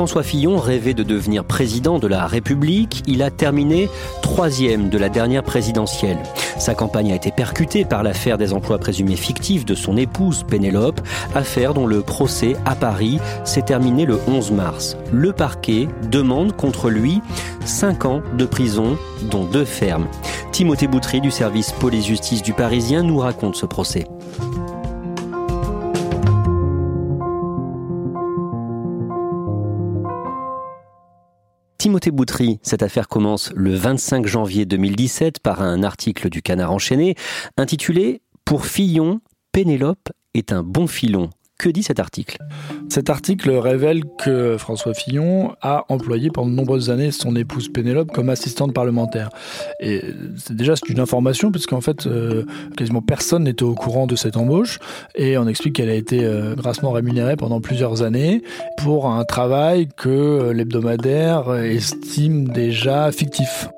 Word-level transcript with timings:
François 0.00 0.22
Fillon 0.22 0.56
rêvait 0.56 0.94
de 0.94 1.02
devenir 1.02 1.44
président 1.44 1.98
de 1.98 2.06
la 2.06 2.26
République. 2.26 3.02
Il 3.06 3.22
a 3.22 3.30
terminé 3.30 3.90
troisième 4.22 4.88
de 4.88 4.96
la 4.96 5.10
dernière 5.10 5.42
présidentielle. 5.42 6.16
Sa 6.58 6.74
campagne 6.74 7.12
a 7.12 7.16
été 7.16 7.30
percutée 7.30 7.84
par 7.84 8.02
l'affaire 8.02 8.38
des 8.38 8.54
emplois 8.54 8.78
présumés 8.78 9.16
fictifs 9.16 9.66
de 9.66 9.74
son 9.74 9.98
épouse 9.98 10.42
Pénélope, 10.48 11.02
affaire 11.34 11.74
dont 11.74 11.86
le 11.86 12.00
procès 12.00 12.56
à 12.64 12.76
Paris 12.76 13.18
s'est 13.44 13.60
terminé 13.60 14.06
le 14.06 14.18
11 14.26 14.52
mars. 14.52 14.96
Le 15.12 15.34
parquet 15.34 15.86
demande 16.10 16.56
contre 16.56 16.88
lui 16.88 17.20
5 17.66 18.06
ans 18.06 18.22
de 18.38 18.46
prison, 18.46 18.96
dont 19.30 19.44
deux 19.44 19.66
fermes. 19.66 20.08
Timothée 20.50 20.88
Boutry 20.88 21.20
du 21.20 21.30
service 21.30 21.72
police-justice 21.72 22.42
du 22.42 22.54
Parisien 22.54 23.02
nous 23.02 23.18
raconte 23.18 23.56
ce 23.56 23.66
procès. 23.66 24.06
Timothée 31.80 32.10
Boutry, 32.10 32.58
cette 32.62 32.82
affaire 32.82 33.08
commence 33.08 33.50
le 33.54 33.74
25 33.74 34.26
janvier 34.26 34.66
2017 34.66 35.40
par 35.40 35.62
un 35.62 35.82
article 35.82 36.28
du 36.28 36.42
Canard 36.42 36.72
enchaîné 36.72 37.14
intitulé 37.56 38.20
Pour 38.44 38.66
Fillon, 38.66 39.22
Pénélope 39.50 40.10
est 40.34 40.52
un 40.52 40.62
bon 40.62 40.86
filon. 40.86 41.30
Que 41.60 41.68
dit 41.68 41.82
cet 41.82 42.00
article? 42.00 42.38
Cet 42.88 43.10
article 43.10 43.50
révèle 43.50 44.04
que 44.18 44.56
François 44.56 44.94
Fillon 44.94 45.54
a 45.60 45.84
employé 45.90 46.30
pendant 46.30 46.48
de 46.48 46.54
nombreuses 46.54 46.88
années 46.88 47.10
son 47.10 47.36
épouse 47.36 47.68
Pénélope 47.68 48.12
comme 48.12 48.30
assistante 48.30 48.72
parlementaire. 48.72 49.28
Et 49.78 50.00
c'est 50.38 50.56
déjà 50.56 50.74
c'est 50.74 50.88
une 50.88 51.00
information 51.00 51.52
puisqu'en 51.52 51.82
fait 51.82 52.06
euh, 52.06 52.46
quasiment 52.78 53.02
personne 53.02 53.44
n'était 53.44 53.64
au 53.64 53.74
courant 53.74 54.06
de 54.06 54.16
cette 54.16 54.38
embauche 54.38 54.78
et 55.14 55.36
on 55.36 55.46
explique 55.46 55.74
qu'elle 55.74 55.90
a 55.90 55.94
été 55.94 56.24
euh, 56.24 56.54
grassement 56.54 56.92
rémunérée 56.92 57.36
pendant 57.36 57.60
plusieurs 57.60 58.00
années 58.00 58.42
pour 58.78 59.10
un 59.10 59.24
travail 59.24 59.86
que 59.94 60.52
l'hebdomadaire 60.52 61.54
estime 61.56 62.48
déjà 62.48 63.12
fictif. 63.12 63.68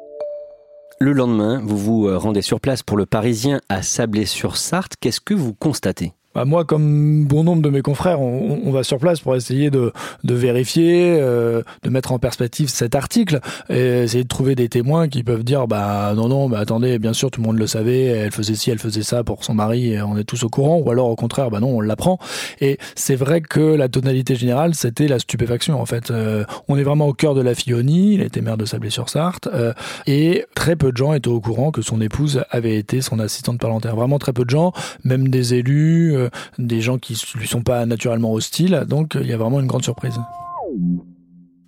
Le 1.00 1.12
lendemain, 1.12 1.60
vous 1.64 1.78
vous 1.78 2.06
euh, 2.06 2.16
rendez 2.16 2.43
sur 2.43 2.60
place 2.60 2.84
pour 2.84 2.97
le 2.97 3.06
Parisien 3.06 3.60
à 3.69 3.82
Sablé-sur-Sarthe. 3.82 4.94
Qu'est-ce 5.00 5.20
que 5.20 5.34
vous 5.34 5.53
constatez? 5.53 6.12
Bah 6.34 6.44
moi, 6.44 6.65
comme 6.65 7.25
bon 7.25 7.44
nombre 7.44 7.62
de 7.62 7.69
mes 7.69 7.82
confrères, 7.82 8.20
on, 8.20 8.60
on 8.65 8.70
va 8.70 8.82
sur 8.82 8.98
place 8.98 9.20
pour 9.20 9.37
essayer 9.37 9.70
de, 9.70 9.93
de 10.25 10.34
vérifier, 10.34 11.16
euh, 11.20 11.62
de 11.82 11.91
mettre 11.91 12.12
en 12.12 12.19
perspective 12.19 12.69
cet 12.69 12.94
article 12.94 13.41
et 13.69 14.03
essayer 14.04 14.25
de 14.25 14.28
trouver 14.28 14.54
des 14.54 14.69
témoins 14.69 15.09
qui 15.09 15.22
peuvent 15.22 15.44
dire 15.44 15.66
bah 15.66 16.12
non 16.16 16.28
non, 16.28 16.48
mais 16.48 16.56
attendez, 16.56 16.98
bien 16.98 17.12
sûr 17.12 17.31
tout 17.31 17.41
le 17.41 17.47
monde 17.47 17.59
le 17.59 17.66
savait, 17.66 18.04
elle 18.04 18.32
faisait 18.32 18.54
ci, 18.54 18.70
elle 18.70 18.78
faisait 18.78 19.03
ça 19.03 19.25
pour 19.25 19.44
son 19.44 19.54
mari, 19.54 19.97
on 20.03 20.16
est 20.16 20.25
tous 20.25 20.43
au 20.44 20.48
courant, 20.48 20.78
ou 20.78 20.91
alors 20.91 21.09
au 21.09 21.16
contraire, 21.16 21.50
bah 21.50 21.60
non, 21.60 21.76
on 21.76 21.81
l'apprend. 21.81 22.19
Et 22.60 22.78
c'est 22.94 23.16
vrai 23.16 23.41
que 23.41 23.60
la 23.60 23.88
tonalité 23.88 24.34
générale, 24.34 24.75
c'était 24.75 25.09
la 25.09 25.19
stupéfaction 25.19 25.81
en 25.81 25.87
fait. 25.87 26.10
Euh, 26.10 26.44
on 26.69 26.76
est 26.78 26.82
vraiment 26.82 27.09
au 27.09 27.12
cœur 27.12 27.34
de 27.34 27.41
la 27.41 27.54
Fionie, 27.54 28.14
il 28.14 28.22
était 28.22 28.41
maire 28.41 28.56
de 28.56 28.64
Sablé-sur-Sarthe, 28.64 29.49
euh, 29.53 29.72
et 30.06 30.44
très 30.54 30.76
peu 30.76 30.93
de 30.93 30.97
gens 30.97 31.12
étaient 31.12 31.28
au 31.28 31.41
courant 31.41 31.70
que 31.70 31.82
son 31.82 32.00
épouse 32.00 32.44
avait 32.50 32.76
été 32.76 33.00
son 33.00 33.19
assistante 33.19 33.59
parlementaire. 33.59 33.97
Vraiment 33.97 34.19
très 34.19 34.32
peu 34.32 34.44
de 34.44 34.50
gens, 34.50 34.72
même 35.04 35.28
des 35.28 35.54
élus 35.54 36.14
des 36.59 36.81
gens 36.81 36.99
qui 36.99 37.21
lui 37.34 37.47
sont 37.47 37.62
pas 37.62 37.87
naturellement 37.87 38.33
hostiles. 38.33 38.84
Donc 38.88 39.16
il 39.21 39.27
y 39.27 39.33
a 39.33 39.37
vraiment 39.37 39.60
une 39.60 39.66
grande 39.66 39.84
surprise. 39.84 40.19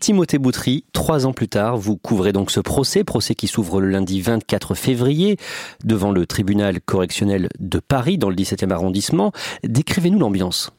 Timothée 0.00 0.38
Boutry, 0.38 0.84
trois 0.92 1.24
ans 1.24 1.32
plus 1.32 1.48
tard, 1.48 1.78
vous 1.78 1.96
couvrez 1.96 2.32
donc 2.32 2.50
ce 2.50 2.60
procès, 2.60 3.04
procès 3.04 3.34
qui 3.34 3.46
s'ouvre 3.46 3.80
le 3.80 3.88
lundi 3.88 4.20
24 4.20 4.74
février 4.74 5.38
devant 5.82 6.12
le 6.12 6.26
tribunal 6.26 6.82
correctionnel 6.82 7.48
de 7.58 7.78
Paris 7.78 8.18
dans 8.18 8.28
le 8.28 8.36
17e 8.36 8.70
arrondissement. 8.70 9.32
Décrivez-nous 9.62 10.18
l'ambiance 10.18 10.72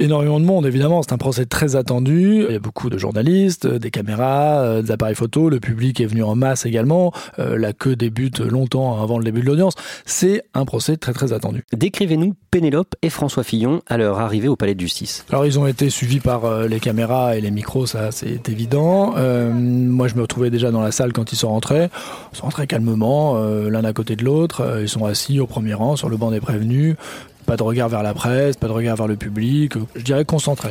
énormément 0.00 0.40
de 0.40 0.44
monde, 0.44 0.66
évidemment. 0.66 1.02
C'est 1.02 1.12
un 1.12 1.18
procès 1.18 1.46
très 1.46 1.76
attendu. 1.76 2.44
Il 2.48 2.52
y 2.52 2.56
a 2.56 2.60
beaucoup 2.60 2.90
de 2.90 2.98
journalistes, 2.98 3.66
des 3.66 3.90
caméras, 3.90 4.60
euh, 4.60 4.82
des 4.82 4.90
appareils 4.90 5.14
photo. 5.14 5.48
Le 5.48 5.60
public 5.60 6.00
est 6.00 6.06
venu 6.06 6.22
en 6.22 6.34
masse 6.34 6.66
également. 6.66 7.12
Euh, 7.38 7.56
la 7.58 7.72
queue 7.72 7.96
débute 7.96 8.40
longtemps 8.40 9.02
avant 9.02 9.18
le 9.18 9.24
début 9.24 9.40
de 9.40 9.46
l'audience. 9.46 9.74
C'est 10.04 10.42
un 10.54 10.64
procès 10.64 10.96
très 10.96 11.12
très 11.12 11.32
attendu. 11.32 11.64
Décrivez-nous 11.76 12.34
Pénélope 12.50 12.94
et 13.02 13.10
François 13.10 13.42
Fillon 13.44 13.82
à 13.86 13.96
leur 13.98 14.18
arrivée 14.20 14.48
au 14.48 14.56
palais 14.56 14.74
de 14.74 14.80
justice. 14.80 15.24
Alors 15.30 15.44
ils 15.46 15.58
ont 15.58 15.66
été 15.66 15.90
suivis 15.90 16.20
par 16.20 16.44
euh, 16.44 16.66
les 16.66 16.80
caméras 16.80 17.36
et 17.36 17.40
les 17.40 17.50
micros, 17.50 17.86
ça 17.86 18.10
c'est 18.10 18.48
évident. 18.48 19.14
Euh, 19.16 19.52
moi 19.52 20.08
je 20.08 20.14
me 20.14 20.22
retrouvais 20.22 20.50
déjà 20.50 20.70
dans 20.70 20.80
la 20.80 20.92
salle 20.92 21.12
quand 21.12 21.32
ils 21.32 21.36
sont 21.36 21.50
rentrés. 21.50 21.88
Ils 22.32 22.36
sont 22.36 22.44
rentrés 22.44 22.66
calmement, 22.66 23.36
euh, 23.36 23.68
l'un 23.68 23.84
à 23.84 23.92
côté 23.92 24.16
de 24.16 24.24
l'autre. 24.24 24.62
Euh, 24.62 24.82
Ils 24.82 24.88
sont 24.88 25.04
assis 25.04 25.40
au 25.40 25.46
premier 25.46 25.74
rang 25.74 25.96
sur 25.96 26.08
le 26.08 26.16
banc 26.16 26.30
des 26.30 26.40
prévenus. 26.40 26.96
Pas 27.48 27.56
de 27.56 27.62
regard 27.62 27.88
vers 27.88 28.02
la 28.02 28.12
presse, 28.12 28.58
pas 28.58 28.68
de 28.68 28.72
regard 28.72 28.94
vers 28.94 29.06
le 29.06 29.16
public. 29.16 29.72
Je 29.94 30.02
dirais 30.02 30.26
concentré. 30.26 30.68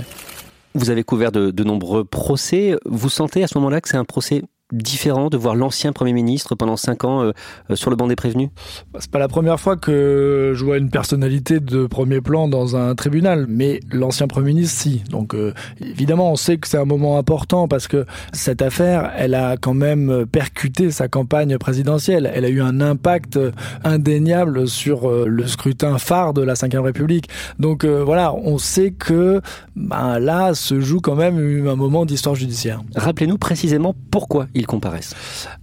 Vous 0.76 0.92
avez 0.92 1.04
couvert 1.04 1.32
de, 1.32 1.50
de 1.50 1.64
nombreux 1.64 2.06
procès. 2.06 2.78
Vous 2.86 3.10
sentez 3.10 3.44
à 3.44 3.48
ce 3.48 3.58
moment-là 3.58 3.82
que 3.82 3.90
c'est 3.90 3.98
un 3.98 4.06
procès 4.06 4.44
différent 4.74 5.30
de 5.30 5.38
voir 5.38 5.56
l'ancien 5.56 5.94
Premier 5.94 6.14
ministre 6.14 6.56
pendant 6.56 6.76
cinq 6.76 7.06
ans 7.06 7.24
euh, 7.24 7.32
euh, 7.70 7.76
sur 7.76 7.90
le 7.90 7.96
banc 7.96 8.08
des 8.08 8.16
prévenus? 8.16 8.50
Bah, 8.92 9.00
C'est 9.02 9.12
pas 9.12 9.20
la 9.20 9.30
première 9.30 9.60
fois 9.60 9.78
que 9.78 10.54
je 10.56 10.66
vois 10.66 10.78
une 10.78 10.90
personnalité 10.90 11.60
de 11.60 11.88
premier 11.88 12.20
plan 12.20 12.48
dans 12.48 12.76
un 12.76 12.94
tribunal, 12.96 13.46
mais 13.48 13.80
l'ancien 13.92 14.28
Premier 14.28 14.48
ministre, 14.48 14.78
si. 14.78 15.04
Donc 15.10 15.34
euh, 15.34 15.54
évidemment, 15.80 16.32
on 16.32 16.36
sait 16.36 16.58
que 16.58 16.68
c'est 16.68 16.78
un 16.78 16.86
moment 16.86 17.18
important 17.18 17.68
parce 17.68 17.88
que 17.88 18.06
cette 18.34 18.62
affaire, 18.62 19.12
elle 19.16 19.36
a 19.36 19.56
quand 19.56 19.74
même 19.74 20.26
percuté 20.26 20.92
sa 20.92 21.08
campagne 21.08 21.58
présidentielle. 21.58 22.30
Elle 22.34 22.44
a 22.44 22.50
eu 22.50 22.62
un 22.62 22.82
impact 22.82 23.40
indéniable 23.84 24.68
sur 24.68 25.10
le 25.10 25.48
scrutin 25.48 25.98
phare 25.98 26.34
de 26.34 26.42
la 26.42 26.54
Ve 26.54 26.84
République. 26.84 27.30
Donc 27.60 27.86
voilà, 27.86 28.34
on 28.34 28.58
sait 28.58 28.92
que 28.92 29.42
ben, 29.76 30.20
là 30.20 30.54
se 30.54 30.80
joue 30.80 31.00
quand 31.00 31.16
même 31.16 31.68
un 31.68 31.76
moment 31.76 32.06
d'histoire 32.06 32.36
judiciaire. 32.36 32.82
Rappelez-nous 32.96 33.38
précisément 33.38 33.96
pourquoi 34.12 34.48
ils 34.58 34.68
comparaissent. 34.68 35.16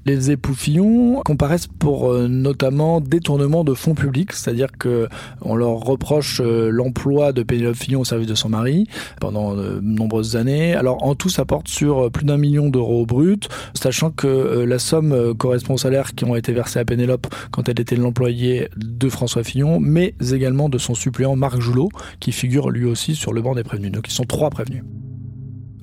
Les 0.06 0.30
époux 0.30 0.54
Fillon 0.54 1.20
comparaissent 1.24 1.66
pour 1.66 2.10
euh, 2.10 2.28
notamment 2.28 3.00
détournement 3.00 3.64
de 3.64 3.74
fonds 3.74 3.94
publics, 3.94 4.32
c'est-à-dire 4.32 4.68
que 4.78 5.08
on 5.42 5.56
leur 5.56 5.76
reproche 5.80 6.40
euh, 6.44 6.70
l'emploi 6.70 7.32
de 7.32 7.42
Pénélope 7.42 7.76
Fillon 7.76 8.00
au 8.00 8.04
service 8.04 8.28
de 8.28 8.34
son 8.34 8.48
mari 8.48 8.86
pendant 9.20 9.54
de 9.54 9.80
nombreuses 9.82 10.36
années. 10.36 10.74
Alors 10.74 11.04
en 11.04 11.14
tout, 11.14 11.28
ça 11.28 11.44
porte 11.44 11.68
sur 11.68 12.06
euh, 12.06 12.10
plus 12.10 12.24
d'un 12.24 12.36
million 12.36 12.68
d'euros 12.68 13.06
bruts, 13.06 13.48
sachant 13.74 14.10
que 14.10 14.26
euh, 14.26 14.66
la 14.66 14.78
somme 14.78 15.12
euh, 15.12 15.34
correspond 15.34 15.74
aux 15.74 15.78
salaires 15.78 16.14
qui 16.14 16.24
ont 16.24 16.36
été 16.36 16.52
versés 16.52 16.78
à 16.78 16.84
Pénélope 16.84 17.26
quand 17.50 17.68
elle 17.68 17.80
était 17.80 17.96
l'employé 17.96 18.68
de 18.76 19.08
François 19.08 19.44
Fillon, 19.44 19.80
mais 19.80 20.14
également 20.32 20.68
de 20.68 20.78
son 20.78 20.94
suppléant 20.94 21.36
Marc 21.36 21.60
Joulot, 21.60 21.90
qui 22.20 22.32
figure 22.32 22.70
lui 22.70 22.84
aussi 22.84 23.14
sur 23.14 23.32
le 23.32 23.42
banc 23.42 23.54
des 23.54 23.64
prévenus. 23.64 23.92
Donc 23.92 24.08
ils 24.08 24.14
sont 24.14 24.24
trois 24.24 24.50
prévenus. 24.50 24.82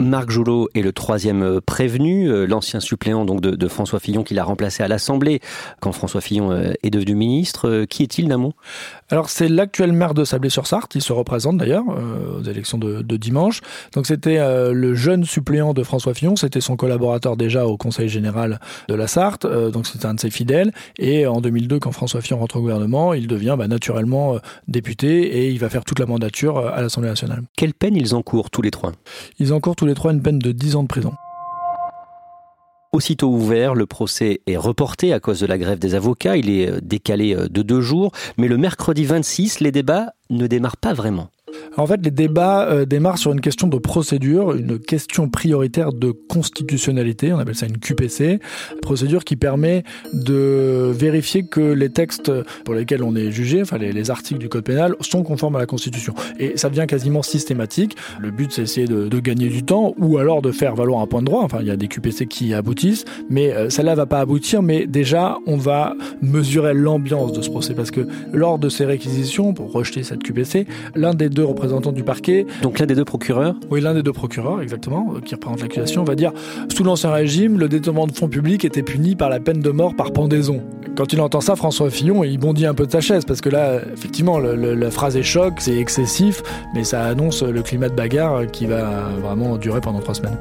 Marc 0.02 0.32
Joulot 0.32 0.70
est 0.74 0.82
le 0.82 0.92
troisième 0.92 1.44
euh, 1.44 1.62
prévenu, 1.62 2.30
euh, 2.30 2.46
l'ancien 2.46 2.80
suppléant 2.80 3.26
donc 3.26 3.42
de, 3.42 3.68
François 3.68 4.00
Fillon 4.00 4.24
qui 4.24 4.34
l'a 4.34 4.44
remplacé 4.44 4.84
à 4.84 4.88
l'Assemblée 4.88 5.40
quand 5.80 5.92
François 5.92 6.22
Fillon 6.22 6.52
euh, 6.52 6.74
est 6.84 6.90
devenu 6.90 7.16
ministre. 7.16 7.86
Qui 7.86 8.04
est-il, 8.04 8.28
Namon 8.28 8.54
Alors 9.12 9.30
c'est 9.30 9.50
l'actuel 9.50 9.92
maire 9.92 10.14
de 10.14 10.24
Sablé-sur-Sarthe, 10.24 10.96
il 10.96 11.02
se 11.02 11.12
représente 11.12 11.58
d'ailleurs 11.58 11.84
aux 11.88 12.44
élections 12.44 12.78
de, 12.78 13.18
dimanche. 13.18 13.62
Donc 13.94 14.08
c'était 14.08 14.40
le 14.72 14.96
jeune 14.96 15.26
suppléant 15.26 15.74
de 15.74 15.84
François 15.84 16.14
Fillon, 16.14 16.38
c'était 16.38 16.62
son 16.62 16.78
collaborateur 16.78 17.36
déjà 17.36 17.66
au 17.68 17.76
Conseil 17.76 18.08
général 18.08 18.60
de 18.88 18.96
la 18.96 19.08
Sarthe, 19.08 19.46
donc 19.46 19.86
c'était 19.86 20.06
un 20.06 20.14
de 20.14 20.20
ses 20.20 20.30
fidèles. 20.30 20.72
Et 20.98 21.28
en 21.28 21.42
2002, 21.42 21.80
quand 21.80 21.92
François 21.92 22.22
Fillon 22.22 22.40
rentre 22.40 22.56
au 22.56 22.62
gouvernement, 22.62 23.14
il 23.14 23.28
devient 23.28 23.56
bah, 23.58 23.68
naturellement 23.68 24.38
député 24.68 25.24
et 25.24 25.50
il 25.50 25.60
va 25.60 25.70
faire 25.70 25.84
toute 25.84 26.00
la 26.00 26.06
mandature 26.06 26.60
à 26.60 26.82
l'Assemblée 26.82 27.10
nationale. 27.10 27.44
Quelle 27.58 27.74
peine 27.74 27.96
ils 27.96 28.16
encourent 28.16 28.50
tous 28.50 28.62
les 28.62 28.72
trois? 28.72 28.94
Ils 29.40 29.54
encourent 29.54 29.76
tous 29.76 29.86
les 29.86 29.94
trois 29.94 30.14
une 30.14 30.22
peine 30.22 30.40
de 30.40 30.52
10 30.52 30.78
ans 30.78 30.84
de 30.84 30.88
prison. 30.88 31.14
Aussitôt 32.94 33.30
ouvert, 33.30 33.74
le 33.74 33.86
procès 33.86 34.42
est 34.48 34.58
reporté 34.58 35.14
à 35.14 35.22
cause 35.22 35.40
de 35.40 35.46
la 35.46 35.58
grève 35.58 35.80
des 35.80 35.96
avocats. 35.96 36.36
Il 36.36 36.50
est 36.50 36.70
euh, 36.70 36.80
décalé 36.82 37.34
euh, 37.34 37.48
de 37.48 37.62
deux 37.62 37.80
jours. 37.80 38.12
Mais 38.36 38.50
le 38.50 38.58
mercredi 38.58 39.06
26, 39.06 39.62
les 39.62 39.72
débats 39.72 40.08
ne 40.30 40.46
démarrent 40.46 40.76
pas 40.76 40.92
vraiment. 40.92 41.30
En 41.78 41.88
fait, 41.88 42.00
les 42.04 42.12
débats 42.12 42.68
euh, 42.68 42.86
démarrent 42.86 43.18
sur 43.18 43.32
une 43.32 43.42
question 43.42 43.68
de 43.68 43.78
procédure, 43.78 44.54
une 44.54 44.80
question 44.80 45.30
prioritaire 45.30 45.94
de 45.94 46.12
constitutionnalité, 46.12 47.34
on 47.34 47.40
appelle 47.40 47.56
ça 47.56 47.66
une 47.66 47.78
QPC, 47.78 48.40
procédure 48.82 49.24
qui 49.24 49.36
permet 49.36 49.84
de 50.14 50.92
vérifier 50.94 51.44
que 51.44 51.62
les 51.62 51.90
textes 51.90 52.32
pour 52.66 52.74
lesquels 52.74 53.04
on 53.04 53.16
est 53.16 53.32
jugé, 53.32 53.62
enfin 53.62 53.78
les, 53.78 54.12
articles 54.12 54.40
du 54.40 54.50
code 54.50 54.64
pénal, 54.64 54.96
sont 55.00 55.24
conformes 55.24 55.56
à 55.56 55.60
la 55.60 55.66
Constitution. 55.66 56.14
Et 56.40 56.58
ça 56.58 56.70
devient 56.70 56.86
quasiment 56.88 57.22
systématique. 57.22 57.96
Le 58.20 58.32
but, 58.32 58.52
c'est 58.52 58.64
essayer 58.64 58.88
de, 58.88 59.20
gagner 59.20 59.50
du 59.50 59.64
temps 59.64 59.94
ou 60.00 60.18
alors 60.18 60.42
de 60.42 60.52
faire 60.52 60.76
valoir 60.76 61.02
un 61.02 61.08
point 61.08 61.22
de 61.22 61.28
droit. 61.28 61.44
Enfin, 61.44 61.60
il 61.62 61.68
y 61.68 61.72
a 61.72 61.78
des 61.78 61.88
QPC 61.88 62.26
qui 62.26 62.54
aboutissent, 62.54 63.06
mais 63.30 63.54
euh, 63.54 63.70
celle-là 63.70 63.96
va 63.96 64.08
pas 64.08 64.20
aboutir. 64.20 64.64
Mais 64.64 64.88
déjà, 64.88 65.38
on 65.46 65.58
va 65.58 65.94
mesurer 66.22 66.74
l'ambiance 66.74 67.34
de 67.34 67.42
ce 67.42 67.50
procès 67.50 67.74
parce 67.76 67.92
que 67.92 68.08
lors 68.34 68.58
de 68.58 68.70
ces 68.70 68.86
réquisitions, 68.86 69.54
pour 69.54 69.72
rejeter 69.72 70.04
cette 70.04 70.24
QPC, 70.24 70.66
l'un 70.96 71.14
des 71.14 71.30
deux 71.30 71.44
représentant 71.62 71.92
du 71.92 72.04
parquet. 72.04 72.48
Donc 72.64 72.80
l'un 72.80 72.88
des 72.88 72.96
deux 72.96 73.06
procureurs 73.06 73.56
Oui, 73.70 73.82
l'un 73.82 73.94
des 73.94 74.02
deux 74.02 74.14
procureurs, 74.14 74.62
exactement, 74.62 75.14
qui 75.24 75.36
représente 75.36 75.62
l'accusation, 75.62 76.04
va 76.04 76.16
dire 76.16 76.32
sous 76.70 76.84
l'Ancien 76.84 77.12
Régime, 77.12 77.60
le 77.60 77.70
détournement 77.70 78.08
de 78.08 78.14
fonds 78.14 78.28
publics 78.28 78.66
était 78.66 78.82
puni 78.82 79.16
par 79.16 79.30
la 79.30 79.40
peine 79.40 79.60
de 79.60 79.70
mort 79.70 79.96
par 79.96 80.12
pendaison. 80.12 80.64
Quand 80.96 81.14
il 81.14 81.22
entend 81.22 81.40
ça, 81.40 81.56
François 81.56 81.92
Fillon, 81.92 82.24
il 82.24 82.40
bondit 82.40 82.66
un 82.66 82.74
peu 82.74 82.88
de 82.88 82.92
sa 82.92 83.00
chaise, 83.00 83.26
parce 83.26 83.42
que 83.42 83.50
là, 83.50 83.80
effectivement, 83.94 84.40
la 84.40 84.92
phrase 84.92 85.16
est 85.16 85.24
choc, 85.24 85.54
c'est 85.60 85.78
excessif, 85.78 86.42
mais 86.74 86.84
ça 86.84 87.04
annonce 87.04 87.44
le 87.44 87.62
climat 87.62 87.90
de 87.90 87.96
bagarre 87.96 88.48
qui 88.48 88.66
va 88.66 89.10
vraiment 89.22 89.58
durer 89.58 89.82
pendant 89.82 90.00
trois 90.00 90.16
semaines. 90.16 90.38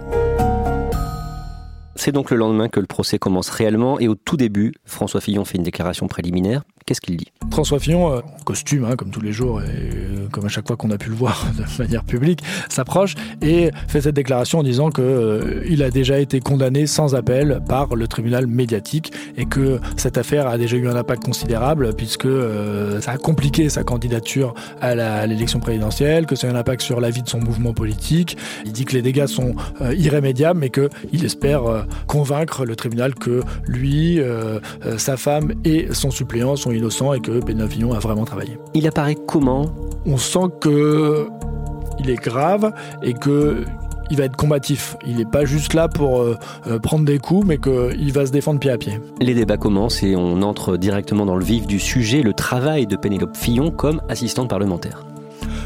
C'est 1.96 2.12
donc 2.12 2.30
le 2.30 2.38
lendemain 2.38 2.68
que 2.68 2.80
le 2.80 2.86
procès 2.86 3.18
commence 3.18 3.50
réellement 3.50 4.00
et 4.00 4.08
au 4.08 4.14
tout 4.14 4.38
début, 4.38 4.72
François 4.86 5.20
Fillon 5.20 5.44
fait 5.44 5.58
une 5.58 5.64
déclaration 5.64 6.06
préliminaire. 6.06 6.62
Qu'est-ce 6.86 7.00
qu'il 7.00 7.16
dit 7.16 7.28
François 7.50 7.78
Fillon, 7.78 8.12
euh, 8.12 8.18
en 8.18 8.44
costume, 8.44 8.84
hein, 8.84 8.96
comme 8.96 9.10
tous 9.10 9.20
les 9.20 9.32
jours, 9.32 9.60
et 9.60 9.66
euh, 9.66 10.28
comme 10.30 10.46
à 10.46 10.48
chaque 10.48 10.66
fois 10.66 10.76
qu'on 10.76 10.90
a 10.90 10.98
pu 10.98 11.10
le 11.10 11.16
voir 11.16 11.46
de 11.58 11.82
manière 11.82 12.04
publique, 12.04 12.42
s'approche 12.68 13.14
et 13.42 13.70
fait 13.88 14.00
cette 14.00 14.14
déclaration 14.14 14.60
en 14.60 14.62
disant 14.62 14.90
que 14.90 15.02
euh, 15.02 15.84
a 15.84 15.90
déjà 15.90 16.18
été 16.18 16.40
condamné 16.40 16.86
sans 16.86 17.14
appel 17.14 17.62
par 17.66 17.96
le 17.96 18.06
tribunal 18.06 18.46
médiatique 18.46 19.14
et 19.38 19.46
que 19.46 19.80
cette 19.96 20.18
affaire 20.18 20.46
a 20.46 20.58
déjà 20.58 20.76
eu 20.76 20.88
un 20.88 20.94
impact 20.94 21.24
considérable 21.24 21.94
puisque 21.94 22.28
ça 23.00 23.12
a 23.12 23.16
compliqué 23.16 23.70
sa 23.70 23.82
candidature 23.82 24.52
à 24.82 25.26
l'élection 25.26 25.58
présidentielle, 25.58 26.26
que 26.26 26.36
c'est 26.36 26.48
un 26.48 26.54
impact 26.54 26.82
sur 26.82 27.00
la 27.00 27.08
vie 27.08 27.22
de 27.22 27.28
son 27.30 27.40
mouvement 27.40 27.72
politique. 27.72 28.36
Il 28.66 28.72
dit 28.72 28.84
que 28.84 28.92
les 28.92 29.00
dégâts 29.00 29.24
sont 29.24 29.54
irrémédiables, 29.96 30.60
mais 30.60 30.68
qu'il 30.68 31.24
espère 31.24 31.86
convaincre 32.06 32.66
le 32.66 32.76
tribunal 32.76 33.14
que 33.14 33.40
lui, 33.66 34.20
sa 34.98 35.16
femme 35.16 35.54
et 35.64 35.88
son 35.92 36.10
suppléant 36.10 36.56
sont 36.56 36.69
innocent 36.72 37.12
et 37.12 37.20
que 37.20 37.40
Benoît 37.44 37.68
Fillon 37.68 37.92
a 37.92 37.98
vraiment 37.98 38.24
travaillé. 38.24 38.58
Il 38.74 38.86
apparaît 38.86 39.16
comment? 39.26 39.66
On 40.06 40.16
sent 40.16 40.48
que 40.60 41.28
il 41.98 42.10
est 42.10 42.22
grave 42.22 42.72
et 43.02 43.12
que 43.12 43.64
il 44.10 44.16
va 44.16 44.24
être 44.24 44.36
combatif. 44.36 44.96
Il 45.06 45.16
n'est 45.16 45.24
pas 45.24 45.44
juste 45.44 45.74
là 45.74 45.88
pour 45.88 46.20
euh, 46.20 46.36
euh, 46.66 46.78
prendre 46.78 47.04
des 47.04 47.18
coups, 47.18 47.46
mais 47.46 47.58
qu'il 47.58 48.12
va 48.12 48.26
se 48.26 48.32
défendre 48.32 48.58
pied 48.58 48.70
à 48.70 48.76
pied. 48.76 48.98
Les 49.20 49.34
débats 49.34 49.56
commencent 49.56 50.02
et 50.02 50.16
on 50.16 50.42
entre 50.42 50.76
directement 50.76 51.26
dans 51.26 51.36
le 51.36 51.44
vif 51.44 51.66
du 51.66 51.78
sujet, 51.78 52.22
le 52.22 52.32
travail 52.32 52.86
de 52.86 52.96
Pénélope 52.96 53.36
Fillon 53.36 53.70
comme 53.70 54.02
assistante 54.08 54.50
parlementaire. 54.50 55.04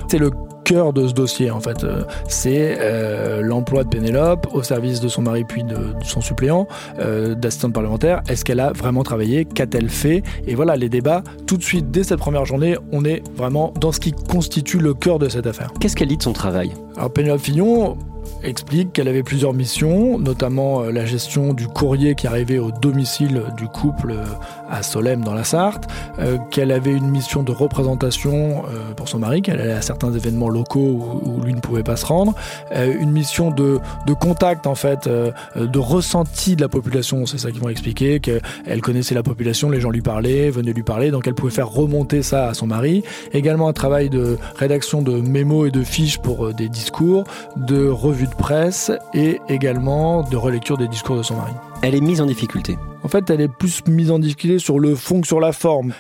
C'est 0.08 0.18
le 0.18 0.30
cœur 0.64 0.93
de 0.93 1.06
ce 1.06 1.12
dossier 1.12 1.50
en 1.50 1.61
fait. 1.61 1.84
Euh, 1.84 2.02
c'est 2.28 2.76
euh, 2.81 3.43
l'emploi 3.43 3.84
de 3.84 3.88
Pénélope 3.88 4.49
au 4.52 4.62
service 4.62 5.00
de 5.00 5.08
son 5.08 5.22
mari 5.22 5.44
puis 5.44 5.62
de, 5.62 5.76
son 6.02 6.20
suppléant 6.20 6.66
euh, 6.99 7.34
d'assistante 7.34 7.72
parlementaire. 7.72 8.22
Est-ce 8.28 8.44
qu'elle 8.44 8.61
a 8.61 8.72
vraiment 8.72 9.02
travaillé? 9.02 9.44
Qu'a-t-elle 9.44 9.88
fait? 9.88 10.22
Et 10.46 10.55
voilà 10.55 10.76
les 10.76 10.88
débats. 10.88 11.22
Tout 11.46 11.56
de 11.56 11.62
suite, 11.62 11.90
dès 11.90 12.02
cette 12.02 12.19
première 12.19 12.44
journée, 12.44 12.76
on 12.93 13.05
est 13.05 13.22
vraiment 13.37 13.72
dans 13.78 13.93
ce 13.93 14.00
qui 14.00 14.12
constitue 14.12 14.78
le 14.78 14.94
cœur 14.94 15.19
de 15.19 15.28
cette 15.28 15.46
affaire. 15.46 15.72
Qu'est-ce 15.78 15.94
qu'elle 15.96 16.08
dit 16.08 16.16
de 16.16 16.22
son 16.22 16.32
travail? 16.32 16.72
Alors 16.96 17.12
Pénélope 17.12 17.41
Fillon, 17.41 17.96
explique 18.44 18.93
qu'elle 18.93 19.08
avait 19.08 19.23
plusieurs 19.23 19.52
missions, 19.52 20.19
notamment 20.19 20.82
euh, 20.82 20.91
la 20.91 21.05
gestion 21.05 21.55
du 21.55 21.67
courrier 21.67 22.14
qui 22.14 22.26
arrivait 22.26 22.58
au 22.58 22.70
domicile 22.70 23.43
du 23.56 23.67
couple 23.69 24.12
euh, 24.12 24.25
à 24.69 24.82
Solem 24.82 25.23
dans 25.23 25.35
la 25.35 25.44
Sarthe, 25.44 25.87
euh, 26.19 26.38
qu'elle 26.50 26.73
avait 26.73 26.93
une 26.93 27.08
mission 27.08 27.43
de 27.43 27.52
représentation 27.52 28.62
pour 28.96 29.08
son 29.08 29.19
mari, 29.19 29.43
qu'elle 29.43 29.61
allait 29.61 29.73
à 29.73 29.82
certains 29.82 30.12
événements 30.12 30.49
locaux 30.49 31.20
où, 31.25 31.41
lui 31.44 31.55
ne 31.55 31.61
pouvait 31.61 31.82
pas 31.82 31.96
se 31.96 32.06
rendre, 32.06 32.35
une 32.75 33.11
mission 33.11 33.50
de, 33.50 33.79
de 34.06 34.12
contact 34.12 34.67
en 34.67 34.75
fait, 34.75 35.08
de 35.08 35.79
ressenti 35.79 36.56
de 36.56 36.61
la 36.61 36.69
population, 36.69 37.26
c'est 37.26 37.38
ça 37.38 37.50
qu'ils 37.50 37.61
vont 37.61 37.69
expliquer, 37.69 38.20
qu'elle 38.20 38.81
connaissait 38.81 39.14
la 39.14 39.23
population, 39.23 39.70
les 39.70 39.81
gens 39.81 39.91
lui 39.91 40.00
parlaient, 40.00 40.50
venaient 40.50 40.73
lui 40.73 40.82
parler, 40.82 41.11
donc 41.11 41.26
elle 41.26 41.35
pouvait 41.35 41.52
faire 41.52 41.69
remonter 41.69 42.23
ça 42.23 42.49
à 42.49 42.55
son 42.55 42.67
mari. 42.67 43.02
Également 43.32 43.69
un 43.69 43.73
travail 43.73 44.08
de 44.08 44.38
rédaction 44.56 45.02
de 45.02 45.20
mémos 45.20 45.69
et 45.69 45.70
de 45.70 45.82
fiches 45.82 46.19
pour 46.19 46.52
des 46.52 46.69
discours, 46.84 47.25
de 47.56 47.88
revues 47.88 48.26
de 48.26 48.34
presse 48.34 48.92
et 49.14 49.40
également 49.48 50.22
de 50.22 50.36
relecture 50.36 50.76
des 50.76 50.86
discours 50.86 51.16
de 51.16 51.22
son 51.22 51.36
mari. 51.36 51.52
Elle 51.81 51.94
est 51.94 52.00
mise 52.00 52.20
en 52.20 52.26
difficulté. 52.26 52.76
En 53.02 53.08
fait, 53.08 53.28
elle 53.31 53.40
est 53.40 53.48
plus 53.48 53.82
mise 53.86 54.10
en 54.10 54.19
difficulté 54.19 54.58
sur 54.58 54.78
le 54.78 54.94
fond 54.94 55.22
que 55.22 55.26
sur 55.26 55.40
la 55.40 55.52
forme. 55.52 55.92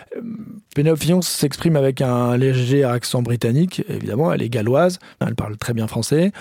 Pénélope 0.74 0.98
Fillon 0.98 1.22
s'exprime 1.22 1.76
avec 1.76 2.02
un 2.02 2.36
léger 2.36 2.84
accent 2.84 3.22
britannique, 3.22 3.82
évidemment, 3.88 4.32
elle 4.32 4.42
est 4.42 4.48
galloise, 4.48 4.98
elle 5.20 5.34
parle 5.34 5.56
très 5.56 5.72
bien 5.72 5.86
français. 5.86 6.32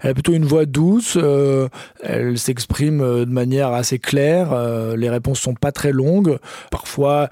Elle 0.00 0.10
a 0.10 0.14
plutôt 0.14 0.32
une 0.32 0.44
voix 0.44 0.64
douce, 0.64 1.18
euh, 1.20 1.68
elle 2.02 2.38
s'exprime 2.38 3.00
euh, 3.00 3.24
de 3.26 3.30
manière 3.30 3.72
assez 3.72 3.98
claire, 3.98 4.52
euh, 4.52 4.96
les 4.96 5.10
réponses 5.10 5.40
sont 5.40 5.54
pas 5.54 5.72
très 5.72 5.92
longues. 5.92 6.38
Parfois, 6.70 7.28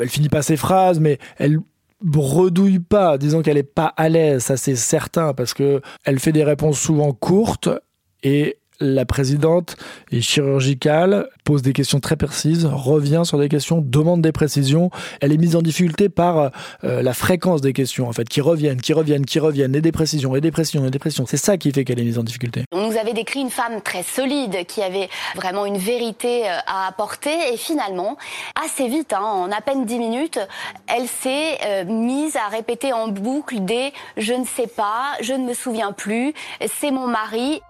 elle 0.00 0.08
finit 0.08 0.28
pas 0.28 0.42
ses 0.42 0.56
phrases, 0.56 1.00
mais 1.00 1.18
elle 1.38 1.58
redouille 2.12 2.80
pas, 2.80 3.18
disons 3.18 3.42
qu'elle 3.42 3.56
est 3.56 3.62
pas 3.62 3.86
à 3.96 4.08
l'aise, 4.08 4.44
ça 4.44 4.56
c'est 4.56 4.76
certain, 4.76 5.34
parce 5.34 5.54
que 5.54 5.80
elle 6.04 6.18
fait 6.18 6.32
des 6.32 6.44
réponses 6.44 6.78
souvent 6.78 7.12
courtes 7.12 7.68
et 8.22 8.58
la 8.80 9.04
présidente 9.04 9.76
est 10.10 10.20
chirurgicale, 10.20 11.28
pose 11.44 11.62
des 11.62 11.72
questions 11.72 12.00
très 12.00 12.16
précises, 12.16 12.66
revient 12.66 13.22
sur 13.24 13.38
des 13.38 13.48
questions, 13.48 13.82
demande 13.84 14.22
des 14.22 14.32
précisions. 14.32 14.90
Elle 15.20 15.32
est 15.32 15.36
mise 15.36 15.56
en 15.56 15.62
difficulté 15.62 16.08
par 16.08 16.50
euh, 16.84 17.02
la 17.02 17.14
fréquence 17.14 17.60
des 17.60 17.72
questions, 17.72 18.08
en 18.08 18.12
fait, 18.12 18.28
qui 18.28 18.40
reviennent, 18.40 18.80
qui 18.80 18.92
reviennent, 18.92 19.26
qui 19.26 19.38
reviennent, 19.38 19.74
et 19.74 19.80
des 19.80 19.92
précisions, 19.92 20.34
et 20.34 20.40
des 20.40 20.50
précisions, 20.50 20.86
et 20.86 20.90
des 20.90 20.98
précisions. 20.98 21.26
C'est 21.26 21.36
ça 21.36 21.56
qui 21.56 21.70
fait 21.70 21.84
qu'elle 21.84 22.00
est 22.00 22.04
mise 22.04 22.18
en 22.18 22.24
difficulté. 22.24 22.64
On 22.72 22.90
nous 22.90 22.96
avait 22.96 23.12
décrit 23.12 23.40
une 23.40 23.50
femme 23.50 23.80
très 23.82 24.02
solide, 24.02 24.66
qui 24.66 24.82
avait 24.82 25.08
vraiment 25.36 25.66
une 25.66 25.78
vérité 25.78 26.48
euh, 26.48 26.56
à 26.66 26.88
apporter, 26.88 27.34
et 27.52 27.56
finalement, 27.56 28.16
assez 28.64 28.88
vite, 28.88 29.12
hein, 29.12 29.22
en 29.22 29.50
à 29.52 29.60
peine 29.60 29.84
dix 29.86 29.98
minutes, 29.98 30.40
elle 30.86 31.06
s'est 31.06 31.58
euh, 31.64 31.84
mise 31.84 32.36
à 32.36 32.48
répéter 32.48 32.92
en 32.92 33.08
boucle 33.08 33.64
des 33.64 33.92
«je 34.16 34.32
ne 34.32 34.44
sais 34.44 34.66
pas, 34.66 35.12
je 35.20 35.32
ne 35.32 35.46
me 35.46 35.54
souviens 35.54 35.92
plus, 35.92 36.32
c'est 36.80 36.90
mon 36.90 37.06
mari». 37.06 37.60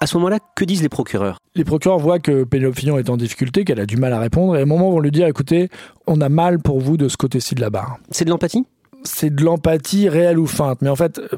À 0.00 0.06
ce 0.06 0.16
moment-là, 0.18 0.38
que 0.54 0.64
disent 0.64 0.82
les 0.82 0.88
procureurs? 0.88 1.38
Les 1.56 1.64
procureurs 1.64 1.98
voient 1.98 2.20
que 2.20 2.44
Pénélope 2.44 2.78
Fillon 2.78 2.98
est 2.98 3.10
en 3.10 3.16
difficulté, 3.16 3.64
qu'elle 3.64 3.80
a 3.80 3.86
du 3.86 3.96
mal 3.96 4.12
à 4.12 4.20
répondre, 4.20 4.54
et 4.54 4.60
à 4.60 4.62
un 4.62 4.66
moment, 4.66 4.90
vont 4.90 5.00
lui 5.00 5.10
dire 5.10 5.26
écoutez, 5.26 5.70
on 6.06 6.20
a 6.20 6.28
mal 6.28 6.60
pour 6.60 6.80
vous 6.80 6.96
de 6.96 7.08
ce 7.08 7.16
côté-ci 7.16 7.54
de 7.56 7.60
la 7.60 7.70
barre. 7.70 7.98
C'est 8.10 8.24
de 8.24 8.30
l'empathie? 8.30 8.64
C'est 9.02 9.34
de 9.34 9.42
l'empathie 9.42 10.08
réelle 10.08 10.38
ou 10.38 10.46
feinte. 10.46 10.82
Mais 10.82 10.88
en 10.88 10.96
fait, 10.96 11.18
euh, 11.18 11.28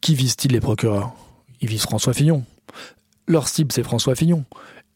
qui 0.00 0.14
visent-ils 0.14 0.52
les 0.52 0.60
procureurs? 0.60 1.12
Ils 1.60 1.68
visent 1.68 1.82
François 1.82 2.12
Fillon. 2.12 2.44
Leur 3.26 3.48
cible, 3.48 3.72
c'est 3.72 3.82
François 3.82 4.14
Fillon. 4.14 4.44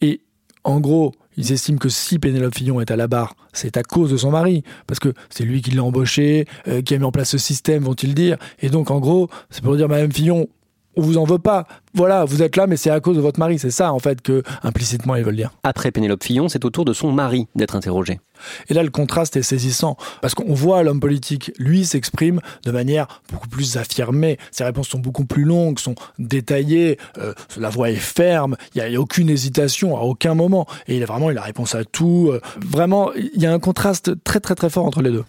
Et 0.00 0.20
en 0.64 0.80
gros, 0.80 1.14
ils 1.36 1.50
estiment 1.52 1.78
que 1.78 1.88
si 1.88 2.18
Pénélope 2.18 2.54
Fillon 2.54 2.80
est 2.80 2.90
à 2.90 2.96
la 2.96 3.08
barre, 3.08 3.34
c'est 3.52 3.76
à 3.76 3.82
cause 3.82 4.10
de 4.10 4.16
son 4.16 4.30
mari, 4.30 4.62
parce 4.86 5.00
que 5.00 5.14
c'est 5.30 5.44
lui 5.44 5.62
qui 5.62 5.70
l'a 5.70 5.82
embauché, 5.82 6.46
euh, 6.68 6.82
qui 6.82 6.94
a 6.94 6.98
mis 6.98 7.04
en 7.04 7.12
place 7.12 7.30
ce 7.30 7.38
système, 7.38 7.82
vont-ils 7.82 8.14
dire. 8.14 8.36
Et 8.60 8.68
donc, 8.68 8.90
en 8.90 9.00
gros, 9.00 9.28
c'est 9.50 9.64
pour 9.64 9.76
dire, 9.76 9.88
Madame 9.88 10.12
Fillon, 10.12 10.48
on 10.96 11.02
vous 11.02 11.18
en 11.18 11.24
veut 11.24 11.38
pas. 11.38 11.66
Voilà, 11.94 12.24
vous 12.24 12.42
êtes 12.42 12.56
là, 12.56 12.66
mais 12.66 12.76
c'est 12.76 12.90
à 12.90 13.00
cause 13.00 13.16
de 13.16 13.20
votre 13.20 13.38
mari. 13.38 13.58
C'est 13.58 13.70
ça, 13.70 13.92
en 13.92 13.98
fait, 13.98 14.20
que 14.20 14.42
implicitement 14.62 15.14
ils 15.14 15.24
veulent 15.24 15.36
dire. 15.36 15.50
Après 15.62 15.90
Pénélope 15.90 16.24
Fillon, 16.24 16.48
c'est 16.48 16.64
au 16.64 16.70
tour 16.70 16.84
de 16.84 16.92
son 16.92 17.12
mari 17.12 17.46
d'être 17.54 17.76
interrogé. 17.76 18.20
Et 18.68 18.74
là, 18.74 18.82
le 18.82 18.90
contraste 18.90 19.36
est 19.36 19.42
saisissant 19.42 19.96
parce 20.22 20.34
qu'on 20.34 20.54
voit 20.54 20.82
l'homme 20.82 21.00
politique, 21.00 21.52
lui, 21.58 21.84
s'exprime 21.84 22.40
de 22.64 22.70
manière 22.70 23.22
beaucoup 23.32 23.48
plus 23.48 23.76
affirmée. 23.76 24.38
Ses 24.50 24.64
réponses 24.64 24.88
sont 24.88 24.98
beaucoup 24.98 25.24
plus 25.24 25.44
longues, 25.44 25.78
sont 25.78 25.94
détaillées. 26.18 26.98
Euh, 27.18 27.32
la 27.56 27.68
voix 27.68 27.90
est 27.90 27.96
ferme. 27.96 28.56
Il 28.74 28.82
n'y 28.82 28.96
a, 28.96 29.00
aucune 29.00 29.30
hésitation 29.30 29.96
à 29.96 30.00
aucun 30.00 30.34
moment. 30.34 30.66
Et 30.86 30.96
il 30.96 31.02
a 31.02 31.06
vraiment, 31.06 31.30
il 31.30 31.38
a 31.38 31.42
réponse 31.42 31.74
à 31.74 31.84
tout. 31.84 32.30
Euh, 32.32 32.40
vraiment, 32.64 33.12
il 33.14 33.40
y 33.40 33.46
a 33.46 33.52
un 33.52 33.58
contraste 33.58 34.22
très, 34.24 34.40
très, 34.40 34.54
très 34.54 34.70
fort 34.70 34.84
entre 34.84 35.02
les 35.02 35.10
deux. 35.10 35.24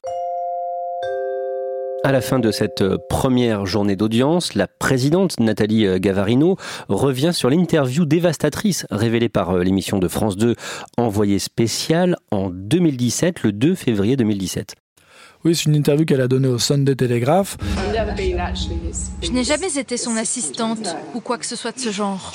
À 2.05 2.13
la 2.13 2.21
fin 2.21 2.39
de 2.39 2.49
cette 2.49 2.81
euh, 2.81 2.97
première 3.09 3.65
journée 3.65 3.97
d'audience, 3.97 4.55
la 4.55 4.67
présidente 4.67 5.37
Nathalie 5.37 5.85
euh, 5.85 5.99
Gavarino 5.99 6.55
revient 6.87 7.31
sur 7.33 7.49
l'interview 7.49 8.05
dévastatrice 8.05 8.85
révélée 8.89 9.27
par 9.27 9.49
euh, 9.49 9.63
l'émission 9.63 9.99
de 9.99 10.07
France 10.07 10.37
2 10.37 10.55
Envoyé 10.97 11.39
spécial 11.39 12.15
en 12.31 12.49
2017, 12.49 13.43
le 13.43 13.51
2 13.51 13.75
février 13.75 14.15
2017. 14.15 14.75
Oui, 15.43 15.55
c'est 15.55 15.65
une 15.65 15.75
interview 15.75 16.05
qu'elle 16.05 16.21
a 16.21 16.29
donnée 16.29 16.47
au 16.47 16.57
Sunday 16.57 16.95
Telegraph. 16.95 17.57
Je 19.21 19.31
n'ai 19.31 19.43
jamais 19.43 19.77
été 19.77 19.97
son 19.97 20.15
assistante 20.15 20.95
ou 21.13 21.19
quoi 21.19 21.37
que 21.37 21.45
ce 21.45 21.57
soit 21.57 21.73
de 21.73 21.79
ce 21.79 21.91
genre. 21.91 22.31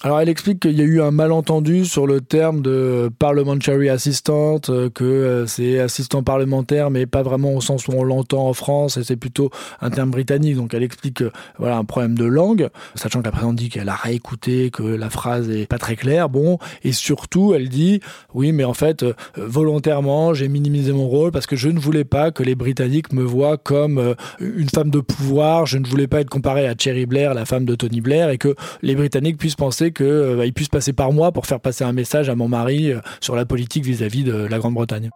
Alors 0.00 0.20
elle 0.20 0.28
explique 0.28 0.60
qu'il 0.60 0.78
y 0.78 0.80
a 0.80 0.84
eu 0.84 1.02
un 1.02 1.10
malentendu 1.10 1.84
sur 1.84 2.06
le 2.06 2.20
terme 2.20 2.62
de 2.62 3.10
parliamentary 3.18 3.88
assistant, 3.88 4.60
euh, 4.68 4.90
que 4.90 5.02
euh, 5.02 5.46
c'est 5.48 5.80
assistant 5.80 6.22
parlementaire, 6.22 6.88
mais 6.88 7.04
pas 7.04 7.24
vraiment 7.24 7.52
au 7.52 7.60
sens 7.60 7.88
où 7.88 7.92
on 7.96 8.04
l'entend 8.04 8.46
en 8.46 8.52
France, 8.52 8.96
et 8.96 9.02
c'est 9.02 9.16
plutôt 9.16 9.50
un 9.80 9.90
terme 9.90 10.12
britannique. 10.12 10.54
Donc 10.54 10.72
elle 10.72 10.84
explique 10.84 11.24
voilà 11.58 11.78
un 11.78 11.84
problème 11.84 12.14
de 12.14 12.24
langue, 12.24 12.68
sachant 12.94 13.18
que 13.18 13.24
la 13.24 13.32
présidente 13.32 13.56
dit 13.56 13.70
qu'elle 13.70 13.88
a 13.88 13.96
réécouté, 13.96 14.70
que 14.70 14.84
la 14.84 15.10
phrase 15.10 15.50
est 15.50 15.66
pas 15.66 15.78
très 15.78 15.96
claire. 15.96 16.28
Bon, 16.28 16.58
et 16.84 16.92
surtout 16.92 17.54
elle 17.54 17.68
dit 17.68 17.98
oui, 18.34 18.52
mais 18.52 18.62
en 18.62 18.74
fait 18.74 19.02
euh, 19.02 19.14
volontairement 19.36 20.32
j'ai 20.32 20.46
minimisé 20.46 20.92
mon 20.92 21.08
rôle 21.08 21.32
parce 21.32 21.48
que 21.48 21.56
je 21.56 21.70
ne 21.70 21.80
voulais 21.80 22.04
pas 22.04 22.30
que 22.30 22.44
les 22.44 22.54
Britanniques 22.54 23.12
me 23.12 23.24
voient 23.24 23.56
comme 23.58 24.14
une 24.38 24.68
femme 24.68 24.90
de 24.90 25.00
pouvoir. 25.00 25.66
Je 25.66 25.78
ne 25.78 25.86
voulais 25.88 26.06
pas 26.06 26.20
être 26.20 26.30
comparé 26.30 26.68
à 26.68 26.74
Cherry 26.78 27.06
Blair, 27.06 27.34
la 27.34 27.46
femme 27.46 27.64
de 27.64 27.74
Tony 27.74 28.00
Blair, 28.00 28.30
et 28.30 28.38
que 28.38 28.54
les 28.82 28.94
Britanniques 28.94 29.38
puissent 29.38 29.56
penser 29.56 29.87
qu'il 29.92 30.06
euh, 30.06 30.50
puisse 30.52 30.68
passer 30.68 30.92
par 30.92 31.12
moi 31.12 31.32
pour 31.32 31.46
faire 31.46 31.60
passer 31.60 31.84
un 31.84 31.92
message 31.92 32.28
à 32.28 32.34
mon 32.34 32.48
mari 32.48 32.92
euh, 32.92 33.00
sur 33.20 33.34
la 33.36 33.44
politique 33.44 33.84
vis-à-vis 33.84 34.24
de 34.24 34.34
la 34.34 34.58
Grande-Bretagne. 34.58 35.10